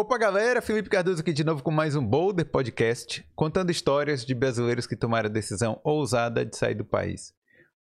[0.00, 0.62] Opa, galera!
[0.62, 4.96] Felipe Cardoso aqui de novo com mais um Boulder Podcast, contando histórias de brasileiros que
[4.96, 7.34] tomaram a decisão ousada de sair do país.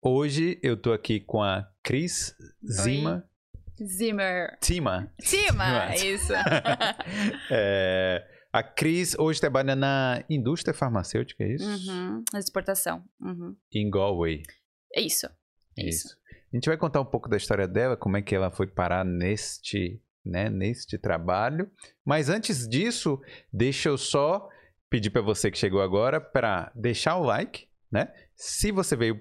[0.01, 2.33] Hoje eu tô aqui com a Cris
[2.65, 3.29] Zima.
[3.83, 4.57] Zimmer.
[4.61, 5.11] Tima.
[5.21, 6.31] Tima, isso.
[7.51, 11.67] É, a Cris hoje trabalha na indústria farmacêutica, é isso?
[11.67, 13.03] Uhum, exportação.
[13.19, 13.53] Uhum.
[13.69, 14.43] Em Galway.
[14.95, 15.27] É isso.
[15.77, 16.07] É isso.
[16.53, 19.03] A gente vai contar um pouco da história dela, como é que ela foi parar
[19.03, 21.69] neste, né, neste trabalho.
[22.05, 23.19] Mas antes disso,
[23.51, 24.47] deixa eu só
[24.89, 28.11] pedir para você que chegou agora para deixar o like, né?
[28.35, 29.19] Se você veio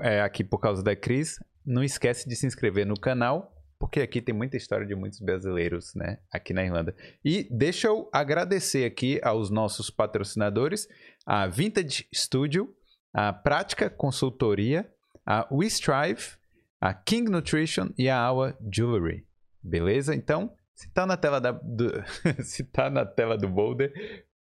[0.00, 4.20] é, aqui por causa da Cris, não esquece de se inscrever no canal, porque aqui
[4.20, 6.94] tem muita história de muitos brasileiros, né, aqui na Irlanda.
[7.24, 10.88] E deixa eu agradecer aqui aos nossos patrocinadores,
[11.24, 12.74] a Vintage Studio,
[13.12, 14.90] a Prática Consultoria,
[15.24, 16.36] a We Strive,
[16.80, 19.26] a King Nutrition e a Awa Jewelry.
[19.62, 20.14] Beleza?
[20.14, 21.90] Então, se tá na tela da, do,
[22.44, 23.92] se tá na tela do Boulder,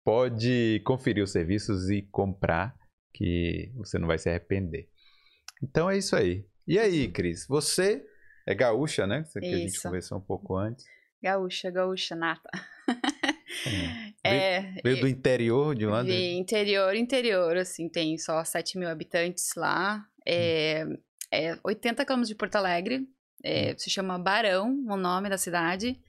[0.02, 2.74] pode conferir os serviços e comprar,
[3.12, 4.88] que você não vai se arrepender.
[5.62, 6.46] Então é isso aí.
[6.66, 7.46] E aí, Cris?
[7.46, 8.02] Você
[8.46, 9.20] é gaúcha, né?
[9.20, 10.86] Isso que a gente conversou um pouco antes.
[11.22, 12.50] Gaúcha, gaúcha, nata.
[12.88, 14.12] Hum.
[14.24, 16.02] É, Veio do interior de lá?
[16.02, 20.06] vi interior, interior, assim, tem só 7 mil habitantes lá.
[20.24, 20.86] É,
[21.30, 23.06] é 80 quilômetros de Porto Alegre.
[23.44, 26.00] É, se chama Barão, o nome da cidade.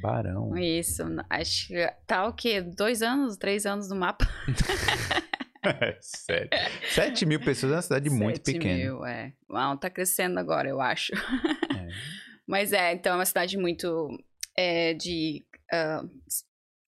[0.00, 0.56] Barão.
[0.56, 2.60] Isso, acho que tá o quê?
[2.60, 4.26] Dois anos, três anos no mapa.
[6.00, 6.50] Sério.
[6.90, 8.74] 7 mil pessoas é uma cidade muito Sete pequena.
[8.74, 9.32] Mil, é.
[9.50, 11.14] Uau, tá crescendo agora, eu acho.
[11.14, 11.88] É.
[12.46, 14.08] Mas é, então é uma cidade muito
[14.56, 16.04] é, de ah,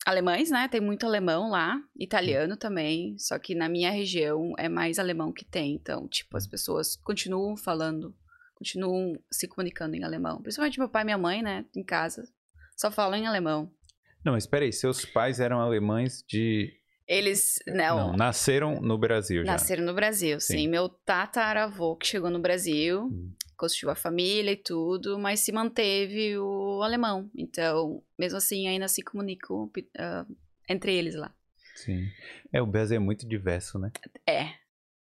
[0.06, 0.68] alemães, né?
[0.68, 3.18] Tem muito alemão lá, italiano também.
[3.18, 5.74] Só que na minha região é mais alemão que tem.
[5.74, 8.14] Então, tipo, as pessoas continuam falando,
[8.54, 10.40] continuam se comunicando em alemão.
[10.40, 11.64] Principalmente meu pai e minha mãe, né?
[11.74, 12.28] Em casa,
[12.76, 13.70] só falam em alemão.
[14.24, 16.72] Não, mas espera aí, seus pais eram alemães de.
[17.08, 19.52] Eles, Não, não, nasceram no Brasil já.
[19.52, 20.54] Nasceram no Brasil, sim.
[20.58, 20.68] Sim.
[20.68, 23.32] Meu tataravô que chegou no Brasil, Hum.
[23.56, 27.30] constituiu a família e tudo, mas se manteve o alemão.
[27.36, 30.26] Então, mesmo assim, ainda se comunicam ah,
[30.68, 31.32] entre eles lá.
[31.76, 32.08] Sim.
[32.52, 33.92] É, o Brasil é muito diverso, né?
[34.26, 34.54] É,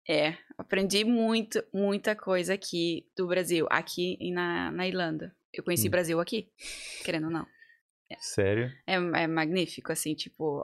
[0.10, 0.36] é.
[0.58, 5.36] Aprendi muito, muita coisa aqui do Brasil, aqui e na, na Irlanda.
[5.54, 5.92] Eu conheci Hum.
[5.92, 6.50] Brasil aqui,
[7.06, 7.46] querendo ou não.
[8.20, 8.72] Sério?
[8.88, 10.64] É, é magnífico, assim, tipo,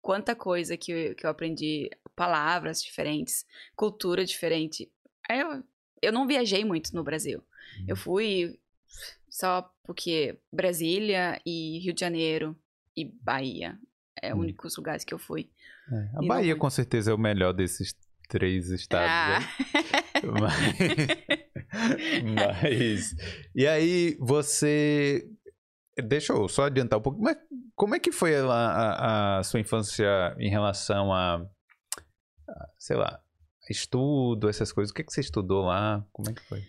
[0.00, 3.44] quanta coisa que eu, que eu aprendi, palavras diferentes,
[3.74, 4.90] cultura diferente.
[5.28, 5.62] Eu,
[6.02, 7.42] eu não viajei muito no Brasil.
[7.88, 8.58] Eu fui
[9.28, 12.56] só porque Brasília e Rio de Janeiro
[12.96, 13.78] e Bahia
[14.22, 14.42] é os Hum.
[14.42, 15.50] únicos lugares que eu fui.
[15.92, 16.60] É, A E não Bahia muito.
[16.60, 17.94] com certeza é o melhor desses
[18.28, 19.10] três estados.
[19.10, 19.46] Ah, né?
[20.40, 21.06] Mas,
[22.22, 23.14] mas-
[23.54, 25.28] E aí, você.
[26.04, 27.20] Deixa eu só adiantar um pouco.
[27.20, 27.36] Mas
[27.74, 31.36] como é que foi a, a- a sua infância em relação a,
[32.48, 33.20] a, sei lá,
[33.70, 34.90] estudo, essas coisas?
[34.90, 36.04] O que, é que você estudou lá?
[36.12, 36.62] Como é que foi?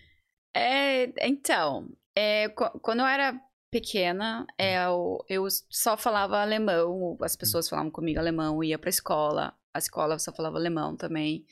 [0.55, 3.39] É, então, é, qu- quando eu era
[3.69, 9.53] pequena, é, eu, eu só falava alemão, as pessoas falavam comigo alemão, ia pra escola,
[9.73, 11.45] a escola só falava alemão também.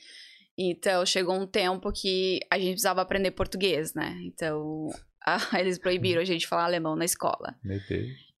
[0.58, 4.16] Então, chegou um tempo que a gente precisava aprender português, né?
[4.22, 4.88] Então,
[5.26, 7.54] ah, eles proibiram a gente falar alemão na escola.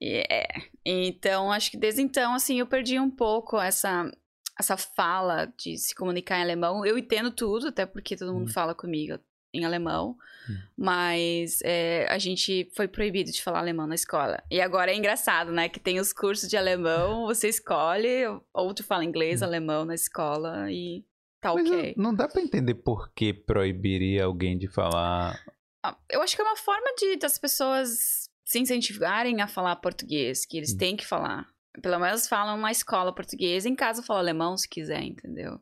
[0.00, 0.46] E, É,
[0.84, 4.10] então acho que desde então, assim, eu perdi um pouco essa,
[4.58, 6.84] essa fala de se comunicar em alemão.
[6.84, 8.52] Eu entendo tudo, até porque todo mundo Hum.
[8.52, 9.18] fala comigo
[9.54, 10.16] em alemão,
[10.50, 10.58] Hum.
[10.76, 14.42] mas é, a gente foi proibido de falar alemão na escola.
[14.50, 18.84] E agora é engraçado, né, que tem os cursos de alemão, você escolhe, ou tu
[18.84, 21.02] fala inglês, alemão na escola e
[21.48, 21.54] tá.
[21.54, 21.94] Mas ok.
[21.96, 25.38] não- dá pra entender por que proibiria alguém de falar.
[25.82, 30.44] Ah, Eu acho que é uma forma de das pessoas se incentivarem a falar português,
[30.46, 31.46] que eles têm que falar.
[31.82, 35.60] Pelo menos falam na escola português, em casa fala alemão se quiser, entendeu?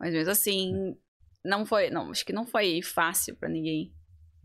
[0.00, 0.96] Mas mesmo assim,
[1.44, 3.92] não foi, não, acho que não foi fácil pra ninguém.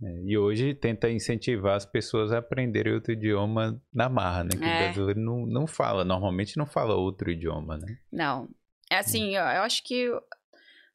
[0.03, 4.51] É, e hoje tenta incentivar as pessoas a aprenderem outro idioma na marra, né?
[4.51, 4.84] Que o É.
[4.85, 7.98] brasileiro não, não fala, normalmente não fala outro idioma, né?
[8.12, 8.48] Não.
[8.89, 10.09] É assim, eu, eu acho que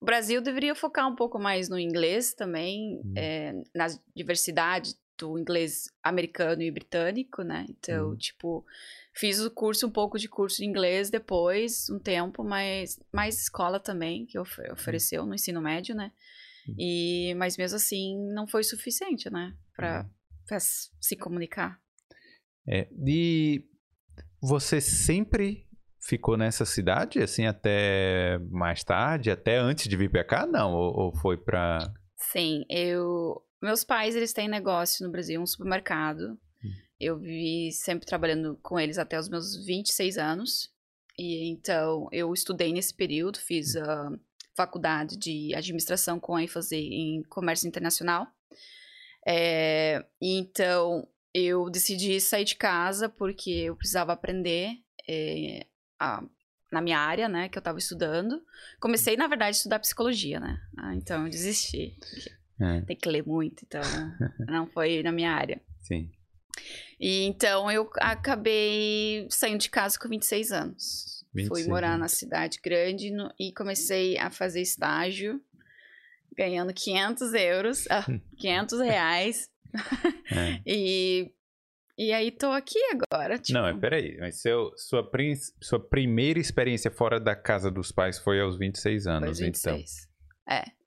[0.04, 3.14] o Brasil deveria focar um pouco mais no inglês também, Hum.
[3.16, 7.64] é, na diversidade do inglês americano e britânico, né?
[7.70, 8.16] Então, Hum.
[8.16, 8.66] tipo,
[9.14, 13.80] fiz o curso, um pouco de curso de inglês depois, um tempo, mas mais escola
[13.80, 16.12] também, que of- ofereceu no ensino médio, né?
[16.68, 16.74] Hum.
[16.78, 19.56] E, mas mesmo assim, não foi suficiente, né?
[19.74, 20.10] Pra, Hum.
[20.46, 21.80] pra se comunicar.
[22.68, 23.64] É, e
[24.38, 25.63] você sempre
[26.04, 30.46] ficou nessa cidade, assim, até mais tarde, até antes de vir pra cá?
[30.46, 30.72] Não?
[30.72, 31.92] Ou, ou foi pra.
[32.16, 33.42] Sim, eu.
[33.62, 36.38] Meus pais, eles têm negócio no Brasil, um supermercado.
[37.00, 40.70] Eu vivi sempre trabalhando com eles até os meus 26 anos.
[41.18, 44.10] E então eu estudei nesse período, fiz a
[44.54, 48.26] faculdade de administração com ênfase em comércio internacional.
[49.26, 54.76] É, então eu decidi sair de casa porque eu precisava aprender
[55.08, 55.66] é,
[56.04, 56.24] a,
[56.70, 58.42] na minha área, né, que eu estava estudando.
[58.80, 60.60] Comecei, na verdade, a estudar psicologia, né?
[60.76, 61.96] Ah, então eu desisti.
[62.60, 62.80] É.
[62.82, 63.82] Tem que ler muito, então
[64.46, 65.60] não foi na minha área.
[65.80, 66.10] Sim.
[67.00, 71.24] E então eu acabei saindo de casa com 26 anos.
[71.34, 75.40] 26 Fui morar na cidade grande no, e comecei a fazer estágio,
[76.36, 78.06] ganhando 500 euros, ah,
[78.38, 79.50] 500 reais.
[80.30, 80.60] É.
[80.66, 81.32] e,
[81.96, 83.38] e aí tô aqui agora.
[83.38, 83.58] Tipo...
[83.58, 88.40] Não, peraí, mas seu, sua, prim, sua primeira experiência fora da casa dos pais foi
[88.40, 90.08] aos 26 anos, foi 26.
[90.46, 90.56] então.
[90.56, 90.84] É.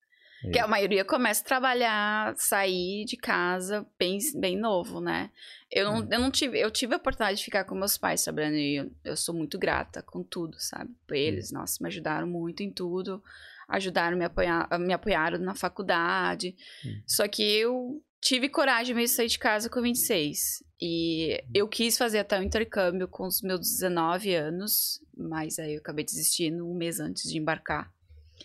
[0.52, 5.32] Que a maioria começa a trabalhar, sair de casa bem, bem novo, né?
[5.72, 6.08] Eu não, hum.
[6.12, 8.92] eu não tive, eu tive a oportunidade de ficar com meus pais trabalhando e eu,
[9.04, 10.92] eu sou muito grata com tudo, sabe?
[11.10, 11.56] Eles, hum.
[11.56, 13.22] nossa, me ajudaram muito em tudo,
[13.68, 16.56] ajudaram, me, apoiar, me apoiaram na faculdade.
[16.86, 17.02] Hum.
[17.08, 20.64] Só que eu tive coragem mesmo de sair de casa com 26.
[20.82, 25.74] E eu quis fazer até o um intercâmbio com os meus 19 anos, mas aí
[25.74, 27.92] eu acabei desistindo um mês antes de embarcar.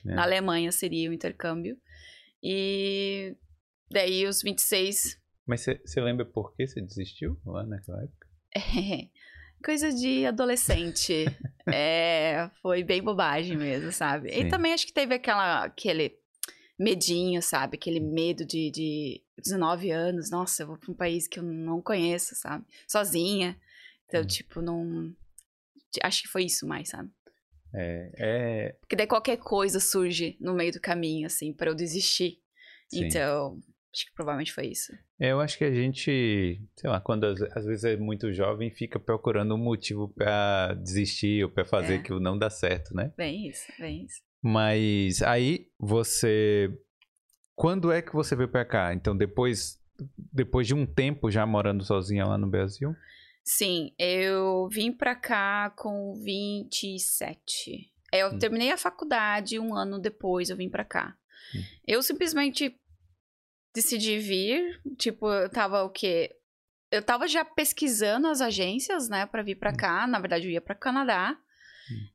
[0.06, 0.14] É.
[0.14, 1.76] Na Alemanha seria o intercâmbio.
[2.42, 3.36] E
[3.90, 5.20] daí os 26.
[5.46, 8.28] Mas você lembra por que você desistiu lá naquela época?
[9.62, 11.24] É, coisa de adolescente.
[11.72, 14.32] é, foi bem bobagem mesmo, sabe?
[14.32, 14.40] Sim.
[14.40, 16.18] E também acho que teve aquela, aquele
[16.78, 17.76] medinho, sabe?
[17.76, 20.30] Aquele medo de, de 19 anos.
[20.30, 22.64] Nossa, eu vou para um país que eu não conheço, sabe?
[22.86, 23.56] Sozinha.
[24.06, 24.26] Então, hum.
[24.26, 25.14] tipo, não.
[26.02, 27.10] Acho que foi isso mais, sabe?
[27.74, 28.76] É, é...
[28.80, 32.38] Porque daí qualquer coisa surge no meio do caminho, assim, para eu desistir.
[32.88, 33.06] Sim.
[33.06, 33.58] Então,
[33.94, 34.92] acho que provavelmente foi isso.
[35.18, 38.98] É, eu acho que a gente, sei lá, quando às, vezes é muito jovem, fica
[38.98, 41.96] procurando um motivo para desistir ou para fazer é.
[41.98, 43.12] aquilo não dá certo, né?
[43.16, 44.20] Bem isso, bem isso.
[44.42, 46.68] Mas aí você.
[47.54, 48.94] Quando é que você veio para cá?
[48.94, 49.80] Então, depois,
[50.16, 52.96] depois de um tempo já morando sozinha lá no Brasil?
[53.44, 57.90] Sim, eu vim pra cá com 27.
[58.12, 58.38] Eu hum.
[58.38, 61.16] terminei a faculdade um ano depois, eu vim pra cá.
[61.54, 61.62] Hum.
[61.86, 62.78] Eu simplesmente
[63.74, 66.36] decidi vir, tipo, eu tava o quê?
[66.90, 69.76] Eu tava já pesquisando as agências, né, para vir para hum.
[69.76, 70.06] cá.
[70.06, 71.36] Na verdade, eu ia para Canadá.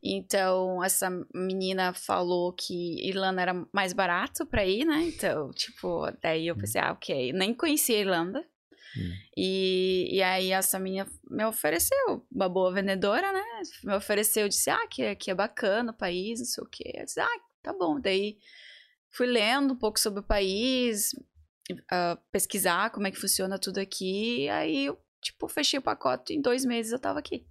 [0.01, 5.03] Então, essa menina falou que Irlanda era mais barato para ir, né?
[5.03, 6.57] Então, tipo, daí eu hum.
[6.57, 7.33] pensei, ah, ok.
[7.33, 8.39] Nem conhecia a Irlanda.
[8.97, 9.11] Hum.
[9.35, 13.43] E, e aí essa minha me ofereceu, uma boa vendedora, né?
[13.83, 16.91] Me ofereceu, disse, ah, que, que é bacana o país, não sei o quê.
[16.95, 17.99] Eu disse, ah, tá bom.
[17.99, 18.37] Daí
[19.09, 21.13] fui lendo um pouco sobre o país,
[21.71, 24.43] uh, pesquisar como é que funciona tudo aqui.
[24.43, 27.45] E aí eu, tipo, fechei o pacote em dois meses eu tava aqui.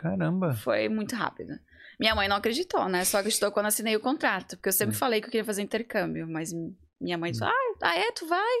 [0.00, 0.54] Caramba!
[0.54, 1.58] Foi muito rápido.
[1.98, 3.04] Minha mãe não acreditou, né?
[3.04, 4.56] Só acreditou quando assinei o contrato.
[4.56, 4.98] Porque eu sempre hum.
[4.98, 6.52] falei que eu queria fazer intercâmbio, mas
[7.00, 7.48] minha mãe disse, hum.
[7.48, 8.56] ah, ah, é, tu vai?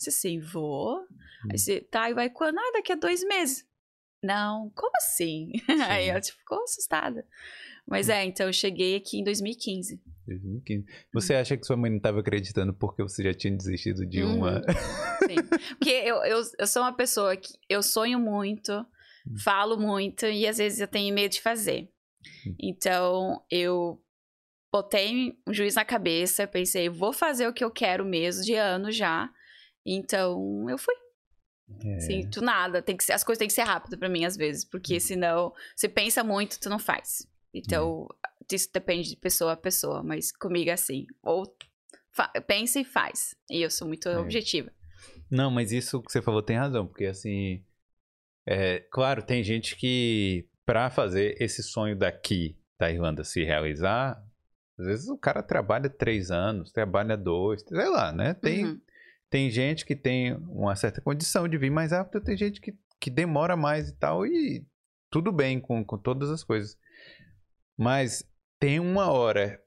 [0.00, 1.06] disse assim, vou.
[1.50, 2.58] Aí você, tá, e vai quando?
[2.58, 3.66] Ah, daqui a dois meses.
[4.22, 5.52] Não, como assim?
[5.88, 7.24] Aí ela tipo, ficou assustada.
[7.86, 8.12] Mas hum.
[8.12, 10.00] é, então eu cheguei aqui em 2015.
[10.26, 10.86] 2015.
[11.12, 14.62] Você acha que sua mãe não estava acreditando porque você já tinha desistido de uma.
[14.62, 15.36] Sim.
[15.78, 18.84] Porque eu, eu, eu sou uma pessoa que eu sonho muito,
[19.26, 19.36] hum.
[19.42, 21.90] falo muito e às vezes eu tenho medo de fazer.
[22.46, 22.54] Hum.
[22.58, 24.02] Então eu
[24.72, 28.90] botei um juiz na cabeça, pensei, vou fazer o que eu quero mesmo de ano
[28.90, 29.30] já.
[29.84, 30.94] Então, eu fui.
[31.84, 32.00] É.
[32.00, 32.82] Sinto nada.
[32.82, 34.64] Tem que ser, as coisas têm que ser rápido para mim, às vezes.
[34.64, 35.00] Porque hum.
[35.00, 37.26] senão, você pensa muito, tu não faz.
[37.52, 38.54] Então, é.
[38.54, 40.02] isso depende de pessoa a pessoa.
[40.02, 41.06] Mas comigo é assim.
[41.22, 41.44] Ou
[42.46, 43.34] pensa e faz.
[43.50, 44.18] E eu sou muito é.
[44.18, 44.70] objetiva.
[45.30, 46.86] Não, mas isso que você falou tem razão.
[46.86, 47.64] Porque, assim...
[48.46, 54.22] É, claro, tem gente que, para fazer esse sonho daqui da Irlanda se realizar,
[54.78, 58.34] às vezes o cara trabalha três anos, trabalha dois, sei lá, né?
[58.34, 58.80] Tem, uhum.
[59.30, 63.08] Tem gente que tem uma certa condição de vir mais rápido, tem gente que, que
[63.08, 64.66] demora mais e tal, e
[65.08, 66.76] tudo bem com, com todas as coisas.
[67.78, 68.28] Mas
[68.58, 69.62] tem uma hora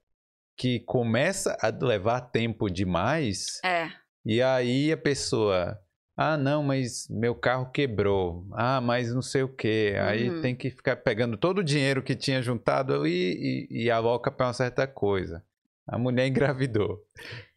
[0.57, 3.61] que começa a levar tempo demais.
[3.63, 3.89] É.
[4.25, 5.79] E aí a pessoa.
[6.15, 8.45] Ah, não, mas meu carro quebrou.
[8.53, 9.95] Ah, mas não sei o quê.
[9.95, 10.03] Uhum.
[10.05, 14.31] Aí tem que ficar pegando todo o dinheiro que tinha juntado e, e, e aloca
[14.31, 15.43] para uma certa coisa.
[15.87, 17.03] A mulher engravidou.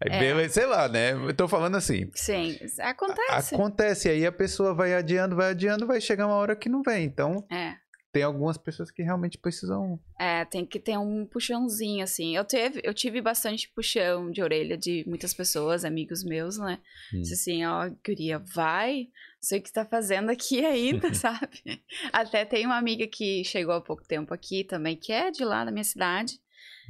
[0.01, 0.49] Aí, é.
[0.49, 1.13] sei lá, né?
[1.13, 2.11] Eu tô falando assim.
[2.15, 3.55] Sim, acontece.
[3.55, 7.05] acontece, aí a pessoa vai adiando, vai adiando, vai chegar uma hora que não vem.
[7.05, 7.75] Então, é.
[8.17, 10.01] Tem algumas pessoas que realmente precisam.
[10.19, 12.35] É, tem que ter um puxãozinho, assim.
[12.35, 16.79] Eu, teve, eu tive bastante puxão de orelha de muitas pessoas, amigos meus, né?
[17.13, 17.21] Hum.
[17.21, 21.83] Disse assim, ó, guria, vai, sei o que tá fazendo aqui ainda, sabe?
[22.11, 25.63] Até tem uma amiga que chegou há pouco tempo aqui também, que é de lá
[25.63, 26.41] da minha cidade.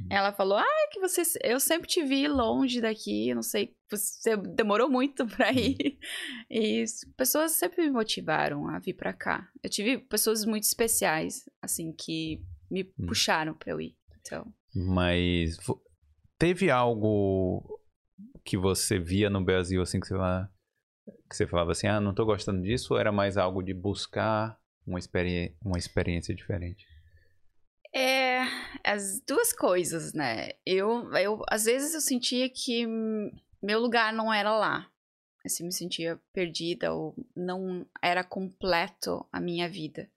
[0.01, 0.07] Hum.
[0.09, 4.89] Ela falou, ah, que você, eu sempre te vi longe daqui, não sei, você demorou
[4.89, 5.97] muito pra ir.
[6.49, 6.83] E
[7.15, 9.49] pessoas sempre me motivaram a vir pra cá.
[9.63, 13.07] Eu tive pessoas muito especiais, assim, que me Hum.
[13.07, 13.95] puxaram pra eu ir.
[14.21, 15.57] Então, Mas
[16.37, 17.79] teve algo
[18.43, 20.51] que você via no Brasil assim que você falava,
[21.29, 24.57] que você falava assim, ah, não tô gostando disso, ou era mais algo de buscar
[24.85, 26.85] uma, experi uma experiência diferente?
[28.83, 30.51] As duas coisas, né?
[30.65, 34.89] Eu, eu, às vezes eu sentia que hum, meu lugar não era lá.
[35.45, 40.09] Assim, me sentia perdida ou não era completo a minha vida.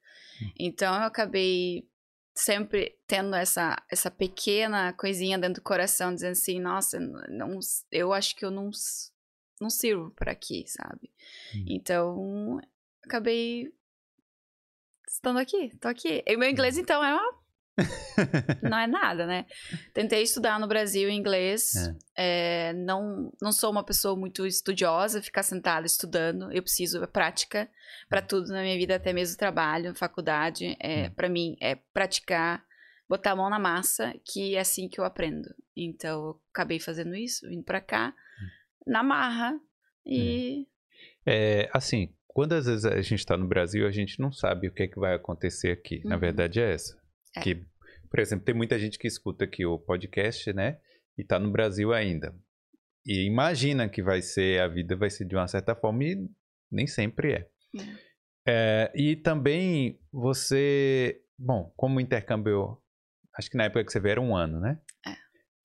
[0.43, 0.51] Hum.
[0.59, 1.89] Então eu acabei
[2.35, 7.59] sempre tendo essa, essa pequena coisinha dentro do coração, dizendo assim, nossa, não,
[7.91, 8.71] eu acho que eu não,
[9.61, 11.11] não sirvo para aqui, sabe?
[11.55, 11.65] Hum.
[11.69, 12.61] Então,
[13.05, 13.73] acabei
[15.09, 16.23] estando aqui, tô aqui.
[16.27, 17.40] E meu inglês, então, é uma
[18.63, 19.47] não é nada, né?
[19.95, 21.73] Tentei estudar no Brasil inglês.
[22.17, 26.53] é, não, não sou uma pessoa muito estudiosa, ficar sentada estudando.
[26.53, 27.69] Eu preciso de prática
[28.09, 30.77] para tudo na minha vida, até mesmo trabalho, faculdade.
[30.81, 31.11] É, Hum.
[31.15, 32.65] Para mim, é praticar,
[33.09, 35.49] botar a mão na massa, que é assim que eu aprendo.
[35.77, 38.15] Então, eu acabei fazendo isso, vindo para cá,
[38.87, 39.59] na marra.
[40.05, 40.67] E.
[41.27, 44.73] É, assim, quando às vezes a gente está no Brasil, a gente não sabe o
[44.73, 46.01] que, é que vai acontecer aqui.
[46.05, 46.21] Na Uhum.
[46.21, 46.99] verdade é essa.
[47.37, 47.41] É.
[47.41, 47.65] Que,
[48.11, 50.79] por exemplo, tem muita gente que escuta aqui o podcast, né?
[51.17, 52.35] E tá no Brasil ainda.
[53.07, 56.29] E imagina que vai ser, a vida vai ser de uma certa forma e
[56.71, 57.49] nem sempre é.
[58.47, 62.79] É, e também você, bom, como intercâmbio,
[63.37, 64.81] acho que na época que você veio era um ano, né?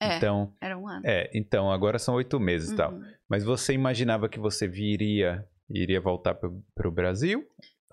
[0.00, 1.02] É, Então, era um ano.
[1.06, 2.92] é, então agora são oito meses e tal.
[2.92, 3.02] Uhum.
[3.28, 7.44] Mas você imaginava que você viria, iria voltar para o Brasil?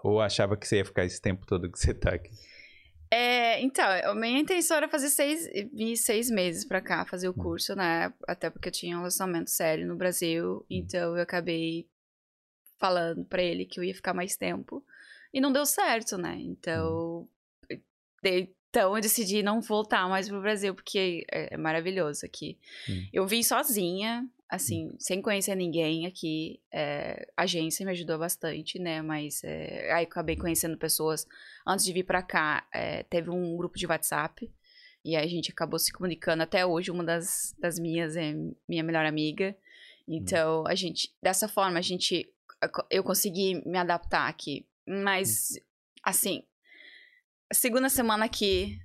[0.04, 2.30] Ou achava que você ia ficar esse tempo todo que você tá aqui?
[3.16, 7.32] É, então, a minha intenção era fazer seis, vir seis meses pra cá, fazer Hum.
[7.32, 8.12] o curso, né?
[8.28, 11.88] Até porque eu tinha um relacionamento sério no Brasil, então eu acabei
[12.80, 14.84] falando pra ele que eu ia ficar mais tempo.
[15.32, 16.38] E não deu certo, né?
[16.40, 17.30] Então,
[18.24, 22.58] de- então eu decidi não voltar mais pro Brasil, porque é, é maravilhoso aqui.
[22.90, 23.06] Hum.
[23.14, 26.60] Eu vim sozinha, assim, sem conhecer ninguém aqui.
[26.72, 29.00] É, a agência me ajudou bastante, né?
[29.04, 31.28] Mas é, aí acabei conhecendo pessoas.
[31.68, 34.52] Antes de vir pra cá, é, teve um grupo de WhatsApp.
[35.06, 36.90] E aí a gente acabou se comunicando até hoje.
[36.90, 38.34] Uma das, das minhas é
[38.68, 39.56] minha melhor amiga.
[40.08, 42.28] Então, a gente, dessa forma, a gente,
[42.90, 44.66] eu consegui me adaptar aqui.
[44.88, 45.60] Mas,
[46.04, 46.44] assim,
[47.54, 48.80] a segunda semana aqui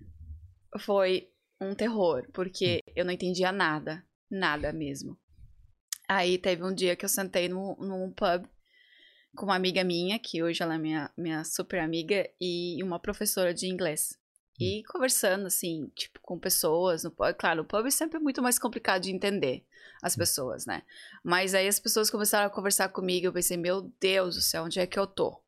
[0.79, 5.19] foi um terror, porque eu não entendia nada, nada mesmo.
[6.07, 8.47] Aí teve um dia que eu sentei num, num pub
[9.35, 13.55] com uma amiga minha, que hoje ela é minha, minha super amiga, e uma professora
[13.55, 14.19] de inglês.
[14.61, 17.33] E conversando, assim, tipo, com pessoas no pub.
[17.39, 19.65] Claro, o pub é sempre muito mais complicado de entender
[20.03, 20.83] as pessoas, né?
[21.25, 24.79] Mas aí as pessoas começaram a conversar comigo, eu pensei, meu Deus do céu, onde
[24.79, 25.43] é que eu tô?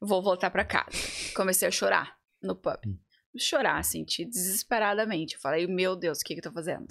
[0.00, 0.90] Vou voltar pra casa.
[1.36, 2.78] Comecei a chorar no pub.
[2.86, 2.98] Hum.
[3.36, 5.34] Chorar, te- desesperadamente.
[5.34, 6.88] Eu falei, meu Deus, o que que eu tô fazendo?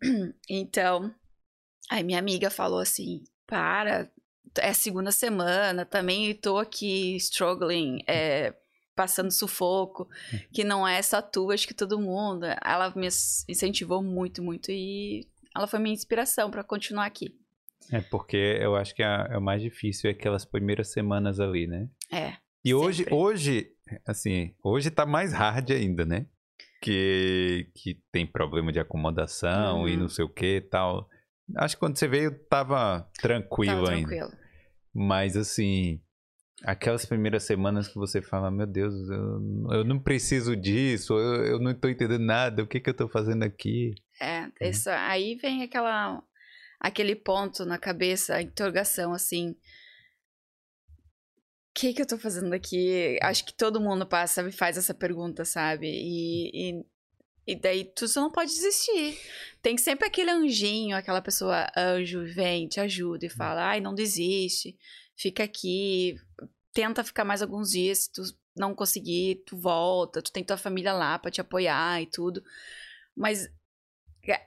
[0.48, 1.14] Então,
[1.90, 4.10] aí minha amiga falou assim, para,
[4.58, 8.54] é segunda semana, também tô aqui struggling, é,
[8.94, 10.08] passando sufoco,
[10.52, 12.46] que não é só tu, acho que todo mundo.
[12.64, 17.34] Ela me incentivou muito, muito e ela foi minha inspiração pra continuar aqui.
[17.92, 21.88] É porque eu acho que é o mais difícil é aquelas primeiras semanas ali, né?
[22.10, 22.36] É.
[22.64, 23.75] E hoje, hoje,
[24.06, 26.26] assim, hoje tá mais hard ainda, né?
[26.82, 30.00] Que, que tem problema de acomodação e Uhum.
[30.02, 31.08] não sei o que e tal.
[31.56, 34.08] Acho que quando você veio tava tranquilo Tava ainda.
[34.08, 34.32] tranquilo.
[34.94, 36.00] Mas assim,
[36.64, 41.58] aquelas primeiras semanas que você fala, meu Deus, eu, eu não preciso disso, eu, eu
[41.60, 43.94] não tô entendendo nada, o que que eu tô fazendo aqui?
[44.20, 46.22] É, isso, aí vem aquela
[46.80, 49.54] aquele ponto na cabeça, a interrogação assim.
[51.76, 53.18] O que que eu tô fazendo aqui?
[53.20, 55.86] Acho que todo mundo passa e faz essa pergunta, sabe?
[55.86, 56.86] E, e,
[57.46, 59.18] e daí tu só não pode desistir.
[59.60, 64.74] Tem sempre aquele anjinho, aquela pessoa anjo, vem, te ajuda e fala: ai, não desiste,
[65.14, 66.16] fica aqui,
[66.72, 68.22] tenta ficar mais alguns dias, se tu
[68.56, 72.42] não conseguir, tu volta, tu tem tua família lá pra te apoiar e tudo.
[73.14, 73.50] Mas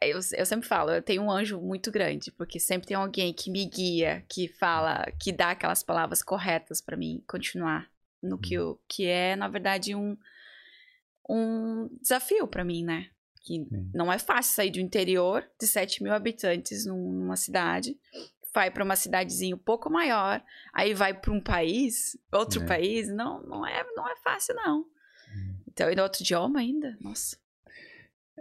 [0.01, 3.49] eu, eu sempre falo, eu tenho um anjo muito grande, porque sempre tem alguém que
[3.49, 7.89] me guia, que fala, que dá aquelas palavras corretas pra mim continuar
[8.21, 10.17] no que eu, que é, na verdade, um,
[11.29, 13.09] um desafio para mim, né?
[13.41, 17.97] Que não é fácil sair do interior de 7 mil habitantes numa cidade,
[18.53, 20.43] vai para uma cidadezinha um pouco maior,
[20.73, 22.65] aí vai para um país, outro é.
[22.65, 24.81] país, não, não é, não é fácil não.
[24.81, 25.55] Hum.
[25.67, 27.37] Então, e no outro idioma ainda, nossa.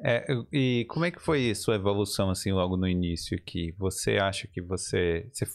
[0.05, 4.47] É, e como é que foi sua evolução assim logo no início que você acha
[4.47, 5.47] que você, você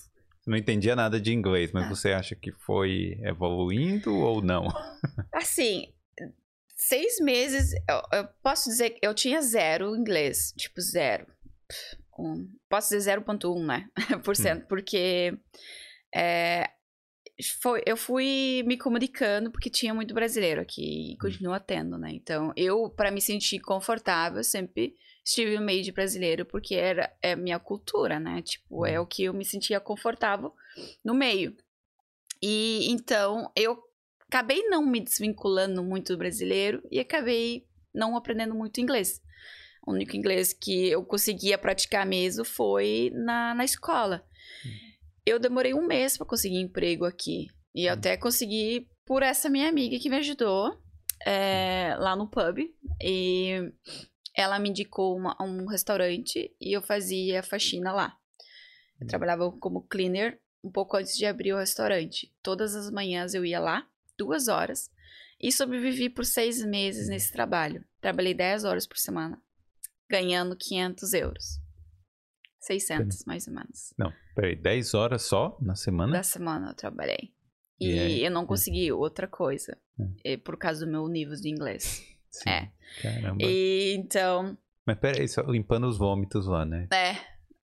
[0.45, 1.89] não entendia nada de inglês, mas ah.
[1.89, 4.67] você acha que foi evoluindo ou não?
[5.31, 5.93] Assim,
[6.75, 11.25] seis meses, eu, eu, posso dizer que eu tinha zero inglês, tipo zero.
[12.19, 13.89] Um, posso dizer 0.1, né?
[14.23, 14.67] Por cento, hum.
[14.67, 15.33] porque
[16.13, 16.69] é,
[17.49, 21.17] foi, eu fui me comunicando porque tinha muito brasileiro aqui e hum.
[21.19, 22.11] continua tendo, né?
[22.13, 24.95] Então, eu, para me sentir confortável, sempre
[25.25, 28.41] estive no meio de brasileiro porque era é minha cultura, né?
[28.41, 29.03] Tipo, é hum.
[29.03, 30.53] o que eu me sentia confortável
[31.03, 31.55] no meio.
[32.41, 33.81] E então, eu
[34.27, 39.21] acabei não me desvinculando muito do brasileiro e acabei não aprendendo muito inglês.
[39.85, 44.25] O único inglês que eu conseguia praticar mesmo foi na, na escola.
[45.25, 47.47] Eu demorei um mês para conseguir emprego aqui.
[47.73, 50.77] E eu até consegui por essa minha amiga que me ajudou
[51.25, 52.59] é, lá no pub.
[53.01, 53.71] E
[54.35, 58.17] ela me indicou uma, um restaurante e eu fazia faxina lá.
[58.99, 62.33] Eu trabalhava como cleaner um pouco antes de abrir o restaurante.
[62.41, 63.87] Todas as manhãs eu ia lá
[64.17, 64.89] duas horas
[65.39, 67.83] e sobrevivi por seis meses nesse trabalho.
[67.99, 69.41] Trabalhei 10 horas por semana,
[70.09, 71.62] ganhando 500 euros.
[72.63, 73.93] 600, mais ou menos.
[73.97, 76.13] Não, peraí, 10 horas só na semana?
[76.13, 77.33] Da semana eu trabalhei.
[77.79, 79.77] E, e eu não consegui outra coisa,
[80.23, 80.37] é.
[80.37, 82.05] por causa do meu nível de inglês.
[82.31, 82.71] Sim, é.
[83.01, 83.43] Caramba.
[83.43, 84.57] E então.
[84.85, 86.87] Mas peraí, só limpando os vômitos lá, né?
[86.91, 87.15] É.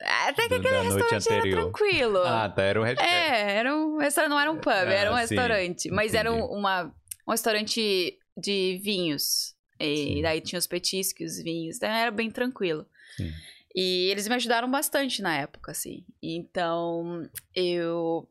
[0.03, 2.19] Até que aquele restaurante era tranquilo.
[2.19, 2.63] Ah, tá.
[2.63, 3.15] Era um restaurante.
[3.15, 5.91] É, era um restaurante, não era um pub, ah, era um sim, restaurante.
[5.91, 6.17] Mas entendi.
[6.17, 6.95] era um, uma,
[7.27, 9.55] um restaurante de vinhos.
[9.79, 10.23] E sim.
[10.23, 11.77] daí tinha os petiscos, vinhos.
[11.77, 12.87] Então era bem tranquilo.
[13.17, 13.31] Sim.
[13.75, 16.05] E eles me ajudaram bastante na época, assim.
[16.23, 18.29] Então, eu.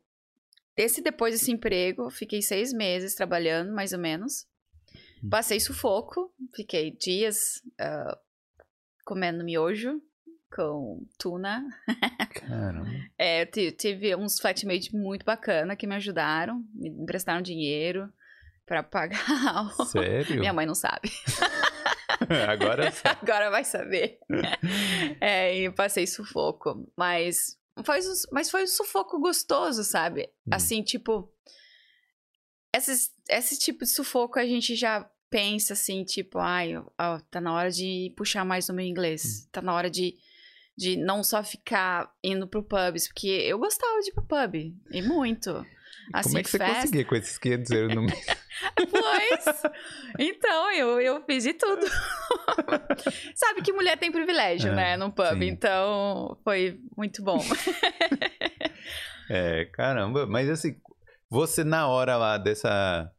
[0.76, 4.46] Esse depois desse emprego, fiquei seis meses trabalhando, mais ou menos.
[5.22, 5.28] Hum.
[5.28, 8.16] Passei sufoco, fiquei dias uh,
[9.04, 10.00] comendo miojo
[10.54, 11.64] com tuna.
[12.34, 12.88] Caramba.
[13.16, 18.12] é, tive uns flatmates muito bacana que me ajudaram, me emprestaram dinheiro
[18.66, 19.70] para pagar.
[19.90, 20.38] Sério?
[20.38, 21.10] Minha mãe não sabe.
[22.48, 24.18] Agora Agora vai saber.
[25.20, 26.90] é, e passei sufoco.
[26.96, 27.98] Mas foi,
[28.32, 30.28] mas foi um sufoco gostoso, sabe?
[30.46, 30.50] Hum.
[30.52, 31.32] Assim, tipo.
[32.74, 37.52] Esses, esse tipo de sufoco a gente já pensa assim, tipo, ai, ó, tá na
[37.52, 39.22] hora de puxar mais o meu inglês.
[39.24, 39.48] Hum.
[39.52, 40.14] Tá na hora de
[40.80, 44.54] de não só ficar indo pro pubs, porque eu gostava de ir pro pub,
[44.90, 45.66] e muito.
[46.12, 46.74] Assim, Como é que você festa...
[46.74, 48.26] conseguia com esses 500 euros no mês?
[48.90, 49.62] pois,
[50.18, 51.86] então, eu, eu fiz de tudo.
[53.34, 55.46] Sabe que mulher tem privilégio, é, né, no pub, sim.
[55.46, 57.38] então foi muito bom.
[59.30, 60.76] é, caramba, mas assim,
[61.28, 63.10] você na hora lá dessa,